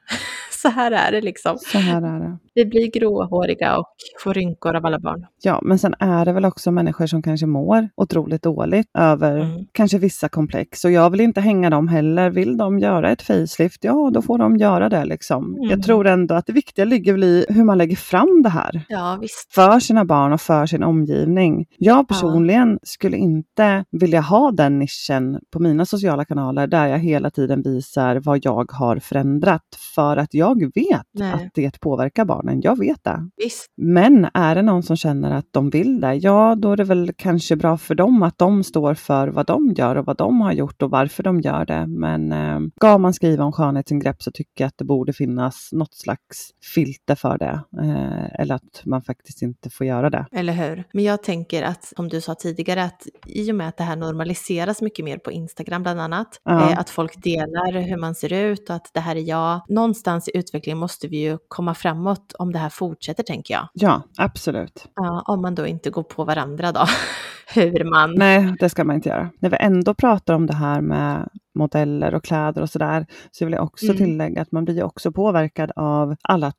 Så 0.62 0.68
här 0.68 0.90
är 0.92 1.12
det 1.12 1.20
liksom. 1.20 1.58
Så 1.60 1.78
här 1.78 2.02
är 2.02 2.20
det. 2.20 2.38
Vi 2.54 2.66
blir 2.66 2.90
gråhåriga 2.90 3.76
och 3.78 3.86
får 4.22 4.34
rynkor 4.34 4.76
av 4.76 4.86
alla 4.86 4.98
barn. 4.98 5.26
Ja, 5.42 5.60
men 5.62 5.78
sen 5.78 5.94
är 5.98 6.24
det 6.24 6.32
väl 6.32 6.44
också 6.44 6.70
människor 6.70 7.06
som 7.06 7.22
kanske 7.22 7.46
mår 7.46 7.88
otroligt 7.96 8.42
dåligt 8.42 8.86
över 8.98 9.40
Mm. 9.40 9.66
kanske 9.72 9.98
vissa 9.98 10.28
komplex. 10.28 10.84
Och 10.84 10.90
jag 10.90 11.10
vill 11.10 11.20
inte 11.20 11.40
hänga 11.40 11.70
dem 11.70 11.88
heller. 11.88 12.30
Vill 12.30 12.56
de 12.56 12.78
göra 12.78 13.10
ett 13.10 13.22
facelift, 13.22 13.84
ja 13.84 14.10
då 14.14 14.22
får 14.22 14.38
de 14.38 14.56
göra 14.56 14.88
det 14.88 15.04
liksom. 15.04 15.44
Mm. 15.54 15.70
Jag 15.70 15.82
tror 15.82 16.06
ändå 16.06 16.34
att 16.34 16.46
det 16.46 16.52
viktiga 16.52 16.84
ligger 16.84 17.12
väl 17.12 17.24
i 17.24 17.46
hur 17.48 17.64
man 17.64 17.78
lägger 17.78 17.96
fram 17.96 18.42
det 18.42 18.48
här. 18.48 18.82
Ja, 18.88 19.18
visst. 19.20 19.54
För 19.54 19.80
sina 19.80 20.04
barn 20.04 20.32
och 20.32 20.40
för 20.40 20.66
sin 20.66 20.82
omgivning. 20.82 21.66
Jag 21.78 22.08
personligen 22.08 22.78
skulle 22.82 23.16
inte 23.16 23.84
vilja 23.90 24.20
ha 24.20 24.50
den 24.50 24.78
nischen 24.78 25.40
på 25.52 25.58
mina 25.58 25.86
sociala 25.86 26.24
kanaler 26.24 26.66
där 26.66 26.86
jag 26.86 26.98
hela 26.98 27.30
tiden 27.30 27.62
visar 27.62 28.16
vad 28.16 28.44
jag 28.44 28.72
har 28.72 28.96
förändrat. 28.98 29.62
För 29.94 30.16
att 30.16 30.34
jag 30.34 30.49
vet 30.54 31.06
Nej. 31.14 31.32
att 31.32 31.50
det 31.54 31.80
påverkar 31.80 32.24
barnen. 32.24 32.60
Jag 32.60 32.78
vet 32.78 33.04
det. 33.04 33.28
Visst. 33.36 33.66
Men 33.76 34.28
är 34.34 34.54
det 34.54 34.62
någon 34.62 34.82
som 34.82 34.96
känner 34.96 35.30
att 35.30 35.46
de 35.50 35.70
vill 35.70 36.00
det, 36.00 36.14
ja 36.14 36.54
då 36.58 36.72
är 36.72 36.76
det 36.76 36.84
väl 36.84 37.12
kanske 37.16 37.56
bra 37.56 37.76
för 37.78 37.94
dem 37.94 38.22
att 38.22 38.38
de 38.38 38.64
står 38.64 38.94
för 38.94 39.28
vad 39.28 39.46
de 39.46 39.72
gör 39.76 39.96
och 39.96 40.06
vad 40.06 40.16
de 40.16 40.40
har 40.40 40.52
gjort 40.52 40.82
och 40.82 40.90
varför 40.90 41.22
de 41.22 41.40
gör 41.40 41.64
det. 41.66 41.86
Men 41.86 42.32
eh, 42.32 42.60
ska 42.76 42.98
man 42.98 43.14
skriva 43.14 43.44
om 43.44 43.52
skönhetsingrepp 43.52 44.22
så 44.22 44.30
tycker 44.30 44.64
jag 44.64 44.68
att 44.68 44.78
det 44.78 44.84
borde 44.84 45.12
finnas 45.12 45.68
något 45.72 45.94
slags 45.94 46.50
filter 46.74 47.14
för 47.14 47.38
det. 47.38 47.60
Eh, 47.82 48.40
eller 48.40 48.54
att 48.54 48.82
man 48.84 49.02
faktiskt 49.02 49.42
inte 49.42 49.70
får 49.70 49.86
göra 49.86 50.10
det. 50.10 50.26
Eller 50.32 50.52
hur? 50.52 50.84
Men 50.92 51.04
jag 51.04 51.22
tänker 51.22 51.62
att, 51.62 51.84
som 51.96 52.08
du 52.08 52.20
sa 52.20 52.34
tidigare, 52.34 52.84
att 52.84 53.06
i 53.26 53.50
och 53.52 53.54
med 53.54 53.68
att 53.68 53.76
det 53.76 53.84
här 53.84 53.96
normaliseras 53.96 54.82
mycket 54.82 55.04
mer 55.04 55.18
på 55.18 55.30
Instagram 55.32 55.82
bland 55.82 56.00
annat, 56.00 56.40
Ja. 56.44 56.70
eh, 56.70 56.78
att 56.78 56.90
folk 56.90 57.22
delar 57.22 57.80
hur 57.80 57.96
man 57.96 58.14
ser 58.14 58.32
ut 58.32 58.70
och 58.70 58.76
att 58.76 58.90
det 58.94 59.00
här 59.00 59.16
är 59.16 59.28
jag. 59.28 59.60
Någonstans 59.68 60.28
i 60.28 60.38
utvecklingen 60.40 60.78
måste 60.78 61.08
vi 61.08 61.16
ju 61.16 61.38
komma 61.48 61.74
framåt 61.74 62.32
om 62.38 62.52
det 62.52 62.58
här 62.58 62.68
fortsätter, 62.68 63.22
tänker 63.22 63.54
jag. 63.54 63.68
Ja, 63.72 64.02
absolut. 64.16 64.86
Ja, 64.94 65.24
om 65.26 65.42
man 65.42 65.54
då 65.54 65.66
inte 65.66 65.90
går 65.90 66.02
på 66.02 66.24
varandra 66.24 66.72
då. 66.72 66.86
hur 67.54 67.90
man... 67.90 68.14
Nej, 68.14 68.54
det 68.58 68.70
ska 68.70 68.84
man 68.84 68.96
inte 68.96 69.08
göra. 69.08 69.30
När 69.38 69.50
vi 69.50 69.56
ändå 69.60 69.94
pratar 69.94 70.34
om 70.34 70.46
det 70.46 70.54
här 70.54 70.80
med 70.80 71.28
modeller 71.60 72.14
och 72.14 72.24
kläder 72.24 72.62
och 72.62 72.70
sådär, 72.70 73.06
så 73.30 73.44
vill 73.44 73.54
jag 73.54 73.64
också 73.64 73.84
Mm. 73.86 73.96
tillägga 73.96 74.42
att 74.42 74.52
man 74.52 74.64
blir 74.64 74.82
också 74.84 75.12
påverkad 75.12 75.72
av 75.76 76.14
alla 76.22 76.52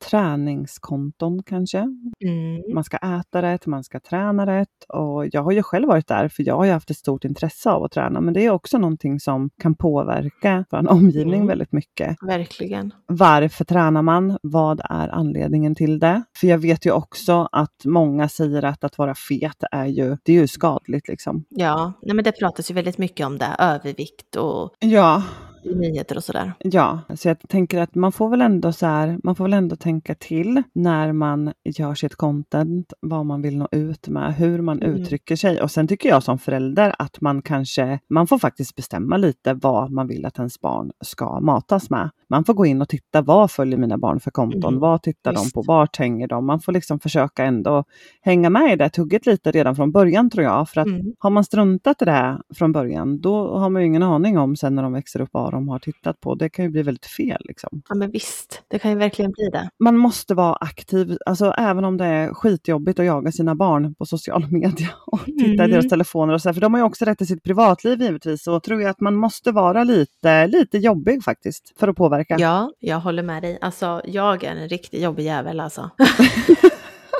träningskonton 0.56 1.42
kanske. 1.46 1.78
Mm. 1.78 2.74
Man 2.74 2.84
ska 2.84 2.96
äta 2.96 3.42
rätt, 3.42 3.66
man 3.66 3.84
ska 3.84 4.00
träna 4.00 4.46
rätt 4.46 4.68
och 4.88 5.26
jag 5.32 5.42
har 5.42 5.52
ju 5.52 5.62
själv 5.62 5.88
varit 5.88 6.06
där 6.08 6.28
för 6.28 6.42
jag 6.46 6.56
har 6.56 6.64
ju 6.64 6.70
haft 6.72 6.90
ett 6.90 6.96
stort 6.96 7.24
intresse 7.24 7.70
av 7.70 7.84
att 7.84 7.92
träna 7.92 8.20
men 8.20 8.34
det 8.34 8.44
är 8.46 8.50
också 8.50 8.78
någonting 8.78 9.20
som 9.20 9.50
kan 9.62 9.74
påverka 9.74 10.64
vår 10.70 10.88
omgivning 10.90 11.34
Mm. 11.34 11.46
väldigt 11.46 11.72
mycket. 11.72 12.16
Verkligen. 12.26 12.92
Varför 13.06 13.64
tränar 13.64 14.02
man? 14.02 14.38
Vad 14.42 14.80
är 14.90 15.08
anledningen 15.08 15.74
till 15.74 15.98
det? 15.98 16.22
För 16.40 16.46
jag 16.46 16.58
vet 16.58 16.86
ju 16.86 16.90
också 16.92 17.48
att 17.52 17.84
många 17.84 18.28
säger 18.28 18.64
att 18.64 18.84
att 18.84 18.98
vara 18.98 19.14
fet 19.14 19.64
är 19.72 19.86
ju, 19.86 20.16
det 20.22 20.32
är 20.32 20.40
ju 20.40 20.46
skadligt 20.48 21.08
liksom. 21.08 21.44
Ja, 21.48 21.92
nej 22.02 22.14
men 22.16 22.24
det 22.24 22.32
pratas 22.38 22.70
ju 22.70 22.74
väldigt 22.74 22.98
mycket 22.98 23.26
om 23.26 23.38
det, 23.38 23.56
övervikt 23.58 24.36
och 24.36 24.70
Ja, 24.92 25.22
i 25.64 25.74
nyheter 25.74 26.16
och 26.16 26.24
sådär. 26.24 26.52
Ja, 26.58 27.00
så 27.14 27.28
jag 27.28 27.36
tänker 27.48 27.80
att 27.80 27.94
man 27.94 28.12
får 28.12 28.28
väl 28.28 28.40
ändå 28.40 28.72
så 28.72 28.86
här, 28.86 29.18
man 29.24 29.34
får 29.36 29.44
väl 29.44 29.52
ändå 29.52 29.76
tänka 29.76 30.14
till 30.14 30.62
när 30.72 31.12
man 31.12 31.52
gör 31.64 31.94
sitt 31.94 32.14
content, 32.14 32.92
vad 33.00 33.26
man 33.26 33.42
vill 33.42 33.58
nå 33.58 33.68
ut 33.72 34.08
med, 34.08 34.34
hur 34.34 34.60
man 34.62 34.82
Mm. 34.82 34.94
uttrycker 34.96 35.36
sig. 35.36 35.62
Och 35.62 35.70
sen 35.70 35.88
tycker 35.88 36.08
jag 36.08 36.22
som 36.22 36.38
förälder 36.38 36.94
att 36.98 37.20
man 37.20 37.42
kanske, 37.42 37.98
man 38.10 38.26
får 38.26 38.38
faktiskt 38.38 38.76
bestämma 38.76 39.16
lite 39.16 39.54
vad 39.54 39.90
man 39.90 40.06
vill 40.08 40.26
att 40.26 40.38
ens 40.38 40.60
barn 40.60 40.90
ska 41.00 41.40
matas 41.40 41.90
med. 41.90 42.10
Man 42.32 42.44
får 42.44 42.54
gå 42.54 42.66
in 42.66 42.82
och 42.82 42.88
titta, 42.88 43.22
vad 43.22 43.50
följer 43.50 43.78
mina 43.78 43.98
barn 43.98 44.20
för 44.20 44.30
konton? 44.30 44.72
Mm, 44.72 44.80
Vad 44.80 45.02
tittar 45.02 45.32
visst. 45.32 45.44
de 45.44 45.50
på? 45.50 45.62
Vart 45.62 45.96
hänger 45.96 46.28
de? 46.28 46.46
Man 46.46 46.60
får 46.60 46.72
liksom 46.72 47.00
försöka 47.00 47.44
ändå 47.44 47.84
hänga 48.20 48.50
med 48.50 48.72
i 48.72 48.76
det 48.76 48.88
tugget 48.90 49.26
lite 49.26 49.50
redan 49.50 49.76
från 49.76 49.92
början 49.92 50.30
tror 50.30 50.44
jag. 50.44 50.68
För 50.68 50.80
att 50.80 50.86
Mm. 50.86 51.12
har 51.18 51.30
man 51.30 51.44
struntat 51.44 52.02
i 52.02 52.04
det 52.04 52.38
från 52.54 52.72
början, 52.72 53.20
då 53.20 53.58
har 53.58 53.70
man 53.70 53.82
ju 53.82 53.86
ingen 53.88 54.02
aning 54.02 54.38
om 54.38 54.56
sen 54.56 54.74
när 54.74 54.82
de 54.82 54.92
växer 54.92 55.20
upp 55.20 55.28
vad 55.32 55.52
de 55.52 55.68
har 55.68 55.78
tittat 55.78 56.20
på. 56.20 56.34
Det 56.34 56.48
kan 56.48 56.64
ju 56.64 56.70
bli 56.70 56.82
väldigt 56.82 57.06
fel. 57.06 57.42
Liksom. 57.44 57.82
Ja 57.88 57.94
men 57.94 58.10
visst, 58.10 58.62
det 58.68 58.78
kan 58.78 58.90
ju 58.90 58.96
verkligen 58.96 59.30
bli 59.32 59.48
det. 59.52 59.70
Man 59.78 59.96
måste 59.96 60.34
vara 60.34 60.54
aktiv, 60.54 61.18
alltså 61.26 61.50
även 61.58 61.84
om 61.84 61.96
det 61.96 62.04
är 62.04 62.34
skitjobbigt 62.34 62.98
att 62.98 63.06
jaga 63.06 63.32
sina 63.32 63.54
barn 63.54 63.94
på 63.94 64.06
social 64.06 64.46
media 64.50 64.88
och 65.06 65.24
titta 65.24 65.42
i 65.42 65.54
Mm. 65.54 65.70
deras 65.70 65.88
telefoner 65.88 66.34
och 66.34 66.42
så, 66.42 66.54
för 66.54 66.60
de 66.60 66.74
har 66.74 66.80
ju 66.80 66.84
också 66.84 67.04
rätt 67.04 67.18
till 67.18 67.26
sitt 67.26 67.42
privatliv 67.42 68.02
givetvis. 68.02 68.42
Så 68.44 68.60
tror 68.60 68.80
jag 68.82 68.90
att 68.90 69.00
man 69.00 69.14
måste 69.14 69.52
vara 69.52 69.84
lite, 69.84 70.46
lite 70.46 70.78
jobbig 70.78 71.24
faktiskt 71.24 71.72
för 71.78 71.88
att 71.88 71.96
påverka. 71.96 72.21
Ja, 72.28 72.70
jag 72.78 73.00
håller 73.00 73.22
med 73.22 73.42
dig. 73.42 73.58
Alltså, 73.60 74.00
jag 74.04 74.44
är 74.44 74.50
en 74.56 74.68
riktigt 74.68 75.02
jobbig 75.02 75.24
jävel 75.24 75.60
alltså. 75.60 75.90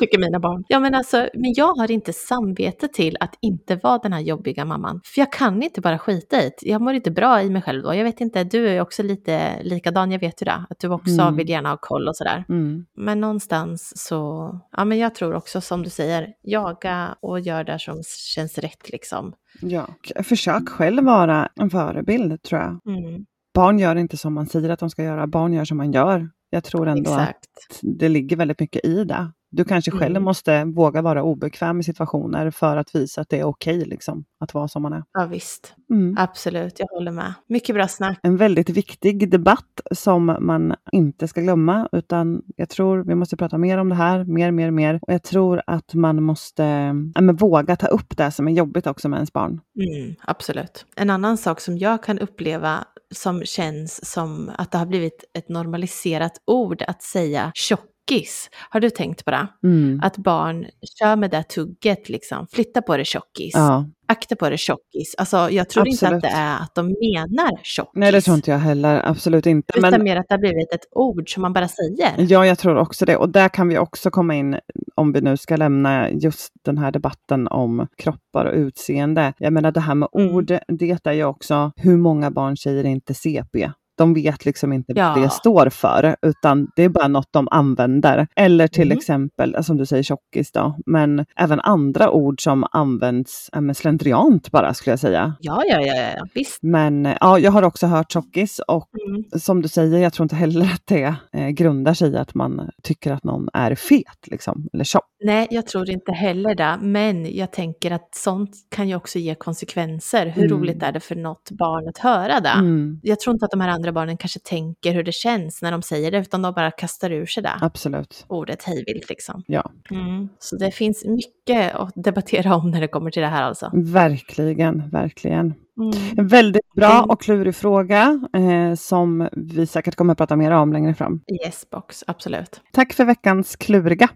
Tycker 0.00 0.18
mina 0.18 0.40
barn. 0.40 0.64
Ja, 0.68 0.80
men 0.80 0.94
alltså, 0.94 1.28
men 1.34 1.52
jag 1.56 1.74
har 1.74 1.90
inte 1.90 2.12
samvete 2.12 2.88
till 2.88 3.16
att 3.20 3.34
inte 3.40 3.76
vara 3.76 3.98
den 3.98 4.12
här 4.12 4.20
jobbiga 4.20 4.64
mamman. 4.64 5.00
För 5.04 5.20
jag 5.20 5.32
kan 5.32 5.62
inte 5.62 5.80
bara 5.80 5.98
skita 5.98 6.42
i 6.42 6.44
det. 6.60 6.68
Jag 6.68 6.80
mår 6.80 6.92
inte 6.94 7.10
bra 7.10 7.42
i 7.42 7.50
mig 7.50 7.62
själv 7.62 7.82
då. 7.82 7.94
Jag 7.94 8.04
vet 8.04 8.20
inte, 8.20 8.44
du 8.44 8.68
är 8.68 8.80
också 8.80 9.02
lite 9.02 9.62
likadan, 9.62 10.10
jag 10.12 10.18
vet 10.18 10.42
ju 10.42 10.44
det. 10.44 10.64
Att 10.70 10.78
du 10.78 10.88
också 10.88 11.20
Mm. 11.22 11.36
vill 11.36 11.48
gärna 11.48 11.68
ha 11.70 11.76
koll 11.80 12.08
och 12.08 12.16
sådär. 12.16 12.44
Mm. 12.48 12.84
Men 12.96 13.20
någonstans 13.20 13.92
så, 13.96 14.50
ja 14.76 14.84
men 14.84 14.98
jag 14.98 15.14
tror 15.14 15.34
också 15.34 15.60
som 15.60 15.82
du 15.82 15.90
säger, 15.90 16.28
jaga 16.42 17.16
och 17.20 17.40
gör 17.40 17.64
det 17.64 17.78
som 17.78 18.02
känns 18.34 18.58
rätt 18.58 18.90
liksom. 18.90 19.32
Ja. 19.60 19.86
Försök 20.24 20.68
själv 20.68 21.04
vara 21.04 21.48
en 21.60 21.70
förebild 21.70 22.42
tror 22.42 22.60
jag. 22.60 22.96
Mm, 22.96 23.24
Barn 23.54 23.78
gör 23.78 23.96
inte 23.96 24.16
som 24.16 24.34
man 24.34 24.46
säger 24.46 24.70
att 24.70 24.78
de 24.80 24.90
ska 24.90 25.02
göra, 25.04 25.26
barn 25.26 25.52
gör 25.52 25.64
som 25.64 25.76
man 25.76 25.92
gör. 25.92 26.30
Jag 26.50 26.64
tror 26.64 26.88
ändå 26.88 27.10
att 27.10 27.20
exakt. 27.28 27.78
det 27.82 28.08
ligger 28.08 28.36
väldigt 28.36 28.60
mycket 28.60 28.84
i 28.84 29.04
det. 29.04 29.32
Du 29.54 29.64
kanske 29.64 29.90
själv 29.90 30.10
Mm. 30.16 30.22
måste 30.24 30.64
våga 30.64 31.02
vara 31.02 31.22
obekväm 31.22 31.80
i 31.80 31.84
situationer 31.84 32.50
för 32.50 32.76
att 32.76 32.94
visa 32.94 33.20
att 33.20 33.28
det 33.28 33.38
är 33.40 33.44
okej 33.44 33.84
liksom, 33.84 34.24
att 34.40 34.54
vara 34.54 34.68
som 34.68 34.82
man 34.82 34.92
är. 34.92 35.02
Ja 35.12 35.26
visst, 35.26 35.74
Mm. 35.90 36.14
absolut, 36.18 36.78
jag 36.78 36.86
håller 36.86 37.10
med. 37.12 37.34
Mycket 37.48 37.74
bra 37.74 37.88
snack. 37.88 38.18
En 38.22 38.36
väldigt 38.36 38.70
viktig 38.70 39.30
debatt 39.30 39.80
som 39.92 40.36
man 40.40 40.74
inte 40.92 41.28
ska 41.28 41.40
glömma, 41.40 41.88
utan 41.92 42.42
jag 42.56 42.68
tror 42.68 43.04
vi 43.04 43.14
måste 43.14 43.36
prata 43.36 43.58
mer 43.58 43.78
om 43.78 43.88
det 43.88 43.94
här, 43.94 44.24
mer, 44.24 44.50
mer, 44.50 44.70
mer. 44.70 44.98
Och 45.02 45.12
jag 45.12 45.22
tror 45.22 45.62
att 45.66 45.94
man 45.94 46.22
måste 46.22 46.92
men 47.20 47.36
våga 47.36 47.76
ta 47.76 47.86
upp 47.86 48.16
det 48.16 48.30
som 48.30 48.48
är 48.48 48.52
jobbigt 48.52 48.86
också 48.86 49.08
med 49.08 49.16
ens 49.16 49.32
barn. 49.32 49.60
Mm, 49.76 50.14
absolut. 50.24 50.86
En 50.96 51.10
annan 51.10 51.38
sak 51.38 51.60
som 51.60 51.78
jag 51.78 52.02
kan 52.02 52.18
uppleva 52.18 52.84
som 53.12 53.44
känns 53.44 54.10
som 54.12 54.50
att 54.58 54.72
det 54.72 54.78
har 54.78 54.86
blivit 54.86 55.24
ett 55.38 55.48
normaliserat 55.48 56.32
ord 56.46 56.82
att 56.86 57.02
säga 57.02 57.52
tjockis. 57.54 58.50
Har 58.70 58.80
du 58.80 58.90
tänkt 58.90 59.24
på 59.24 59.30
det? 59.30 59.46
Mm. 59.64 60.00
Att 60.02 60.16
barn 60.16 60.66
kör 60.98 61.16
med 61.16 61.30
det 61.30 61.42
tugget 61.42 62.08
liksom. 62.08 62.46
Flytta 62.52 62.82
på 62.82 62.96
det 62.96 63.04
tjockis. 63.04 63.52
Ja, 63.54 63.86
Akta 64.08 64.36
på 64.36 64.50
det 64.50 64.58
tjockis. 64.58 65.14
Alltså 65.18 65.50
jag 65.50 65.68
tror 65.68 65.88
inte 65.88 66.06
Absolut. 66.06 66.24
att 66.24 66.30
det 66.30 66.36
är 66.38 66.54
att 66.56 66.74
de 66.74 66.86
menar 66.86 67.60
tjockis. 67.62 67.90
nej 67.94 68.12
det 68.12 68.20
tror 68.20 68.36
inte 68.36 68.50
jag 68.50 68.58
heller, 68.58 69.02
absolut 69.08 69.46
inte. 69.46 69.78
Utan 69.78 69.90
Men 69.90 70.02
mer 70.02 70.16
att 70.16 70.24
det 70.28 70.34
har 70.34 70.38
blivit 70.38 70.72
ett 70.72 70.86
ord 70.90 71.34
som 71.34 71.42
man 71.42 71.52
bara 71.52 71.68
säger. 71.68 72.14
Ja, 72.18 72.46
jag 72.46 72.58
tror 72.58 72.76
också 72.76 73.04
det. 73.04 73.16
Och 73.16 73.28
där 73.28 73.48
kan 73.48 73.68
vi 73.68 73.78
också 73.78 74.10
komma 74.10 74.34
in, 74.34 74.56
om 74.94 75.12
vi 75.12 75.20
nu 75.20 75.36
ska 75.36 75.56
lämna 75.56 76.10
just 76.10 76.52
den 76.64 76.78
här 76.78 76.90
debatten 76.90 77.48
om 77.48 77.86
kroppar 77.96 78.44
och 78.44 78.54
utseende. 78.54 79.32
Jag 79.38 79.52
menar 79.52 79.72
det 79.72 79.80
här 79.80 79.94
med 79.94 80.08
Mm. 80.18 80.34
ord, 80.34 80.52
det 80.68 81.06
är 81.06 81.12
ju 81.12 81.24
också 81.24 81.72
hur 81.76 81.96
många 81.96 82.30
barn 82.30 82.56
säger 82.56 82.84
inte 82.84 83.14
CP. 83.14 83.70
De 84.02 84.14
vet 84.14 84.44
liksom 84.44 84.72
inte 84.72 84.92
Ja. 84.96 85.12
vad 85.14 85.22
det 85.24 85.30
står 85.30 85.68
för, 85.68 86.16
utan 86.22 86.68
det 86.76 86.82
är 86.82 86.88
bara 86.88 87.08
något 87.08 87.28
de 87.30 87.48
använder. 87.50 88.26
Eller 88.36 88.68
till 88.68 88.86
Mm. 88.88 88.98
exempel, 88.98 89.64
som 89.64 89.76
du 89.76 89.86
säger, 89.86 90.02
tjockis 90.02 90.52
då, 90.52 90.76
men 90.86 91.24
även 91.36 91.60
andra 91.60 92.10
ord 92.10 92.42
som 92.42 92.64
används 92.72 93.50
men 93.52 93.74
slentriant 93.74 94.50
bara, 94.50 94.74
skulle 94.74 94.92
jag 94.92 95.00
säga. 95.00 95.34
Ja, 95.40 95.62
ja, 95.66 95.80
ja, 95.80 95.94
ja, 96.16 96.26
visst. 96.34 96.58
Men 96.62 97.08
ja, 97.20 97.38
jag 97.38 97.52
har 97.52 97.62
också 97.62 97.86
hört 97.86 98.12
tjockis 98.12 98.60
och 98.68 98.88
Mm. 99.08 99.24
som 99.40 99.62
du 99.62 99.68
säger, 99.68 99.98
jag 99.98 100.12
tror 100.12 100.24
inte 100.24 100.36
heller 100.36 100.64
att 100.64 100.82
det 100.84 101.14
eh, 101.32 101.48
grundar 101.48 101.94
sig 101.94 102.10
i 102.12 102.16
att 102.16 102.34
man 102.34 102.70
tycker 102.82 103.12
att 103.12 103.24
någon 103.24 103.48
är 103.52 103.74
fet, 103.74 104.26
liksom, 104.26 104.68
eller 104.72 104.84
tjock. 104.84 105.02
Nej, 105.24 105.46
jag 105.50 105.66
tror 105.66 105.90
inte 105.90 106.12
heller 106.12 106.54
det. 106.54 106.78
Men 106.80 107.36
jag 107.36 107.52
tänker 107.52 107.90
att 107.90 108.08
sånt 108.14 108.50
kan 108.70 108.88
ju 108.88 108.94
också 108.96 109.18
ge 109.18 109.34
konsekvenser. 109.34 110.26
Hur 110.26 110.44
Mm. 110.46 110.58
roligt 110.58 110.82
är 110.82 110.92
det 110.92 111.00
för 111.00 111.14
något 111.16 111.50
barn 111.50 111.88
att 111.88 111.98
höra 111.98 112.40
det? 112.40 112.48
Mm, 112.48 113.00
Jag 113.02 113.20
tror 113.20 113.34
inte 113.34 113.44
att 113.44 113.50
de 113.50 113.60
här 113.60 113.68
andra 113.68 113.91
barnen 113.92 114.16
kanske 114.16 114.38
tänker 114.40 114.92
hur 114.92 115.02
det 115.02 115.12
känns 115.12 115.62
när 115.62 115.72
de 115.72 115.82
säger 115.82 116.10
det, 116.10 116.18
utan 116.18 116.42
de 116.42 116.54
bara 116.54 116.70
kastar 116.70 117.10
ur 117.10 117.26
sig 117.26 117.42
det. 117.42 117.52
absolut. 117.60 118.24
Ordet 118.28 118.62
hejvilt 118.62 119.08
liksom. 119.08 119.42
Ja, 119.46 119.72
Mm. 119.90 120.28
Så 120.38 120.56
det 120.56 120.70
finns 120.70 121.04
mycket 121.04 121.74
att 121.74 121.92
debattera 121.94 122.54
om 122.56 122.70
när 122.70 122.80
det 122.80 122.88
kommer 122.88 123.10
till 123.10 123.22
det 123.22 123.28
här 123.28 123.42
alltså. 123.42 123.70
verkligen, 123.74 124.90
verkligen. 124.90 125.54
Mm. 125.80 125.92
En 126.16 126.28
väldigt 126.28 126.72
bra 126.76 126.92
Mm. 126.98 127.10
och 127.10 127.22
klurig 127.22 127.54
fråga 127.54 128.20
eh, 128.36 128.74
som 128.74 129.28
vi 129.32 129.66
säkert 129.66 129.94
kommer 129.94 130.12
att 130.12 130.18
prata 130.18 130.36
mer 130.36 130.50
om 130.50 130.72
längre 130.72 130.94
fram. 130.94 131.20
Yes 131.46 131.70
box, 131.70 132.04
absolut. 132.06 132.60
Tack 132.72 132.92
för 132.92 133.04
veckans 133.04 133.56
kluriga. 133.56 134.08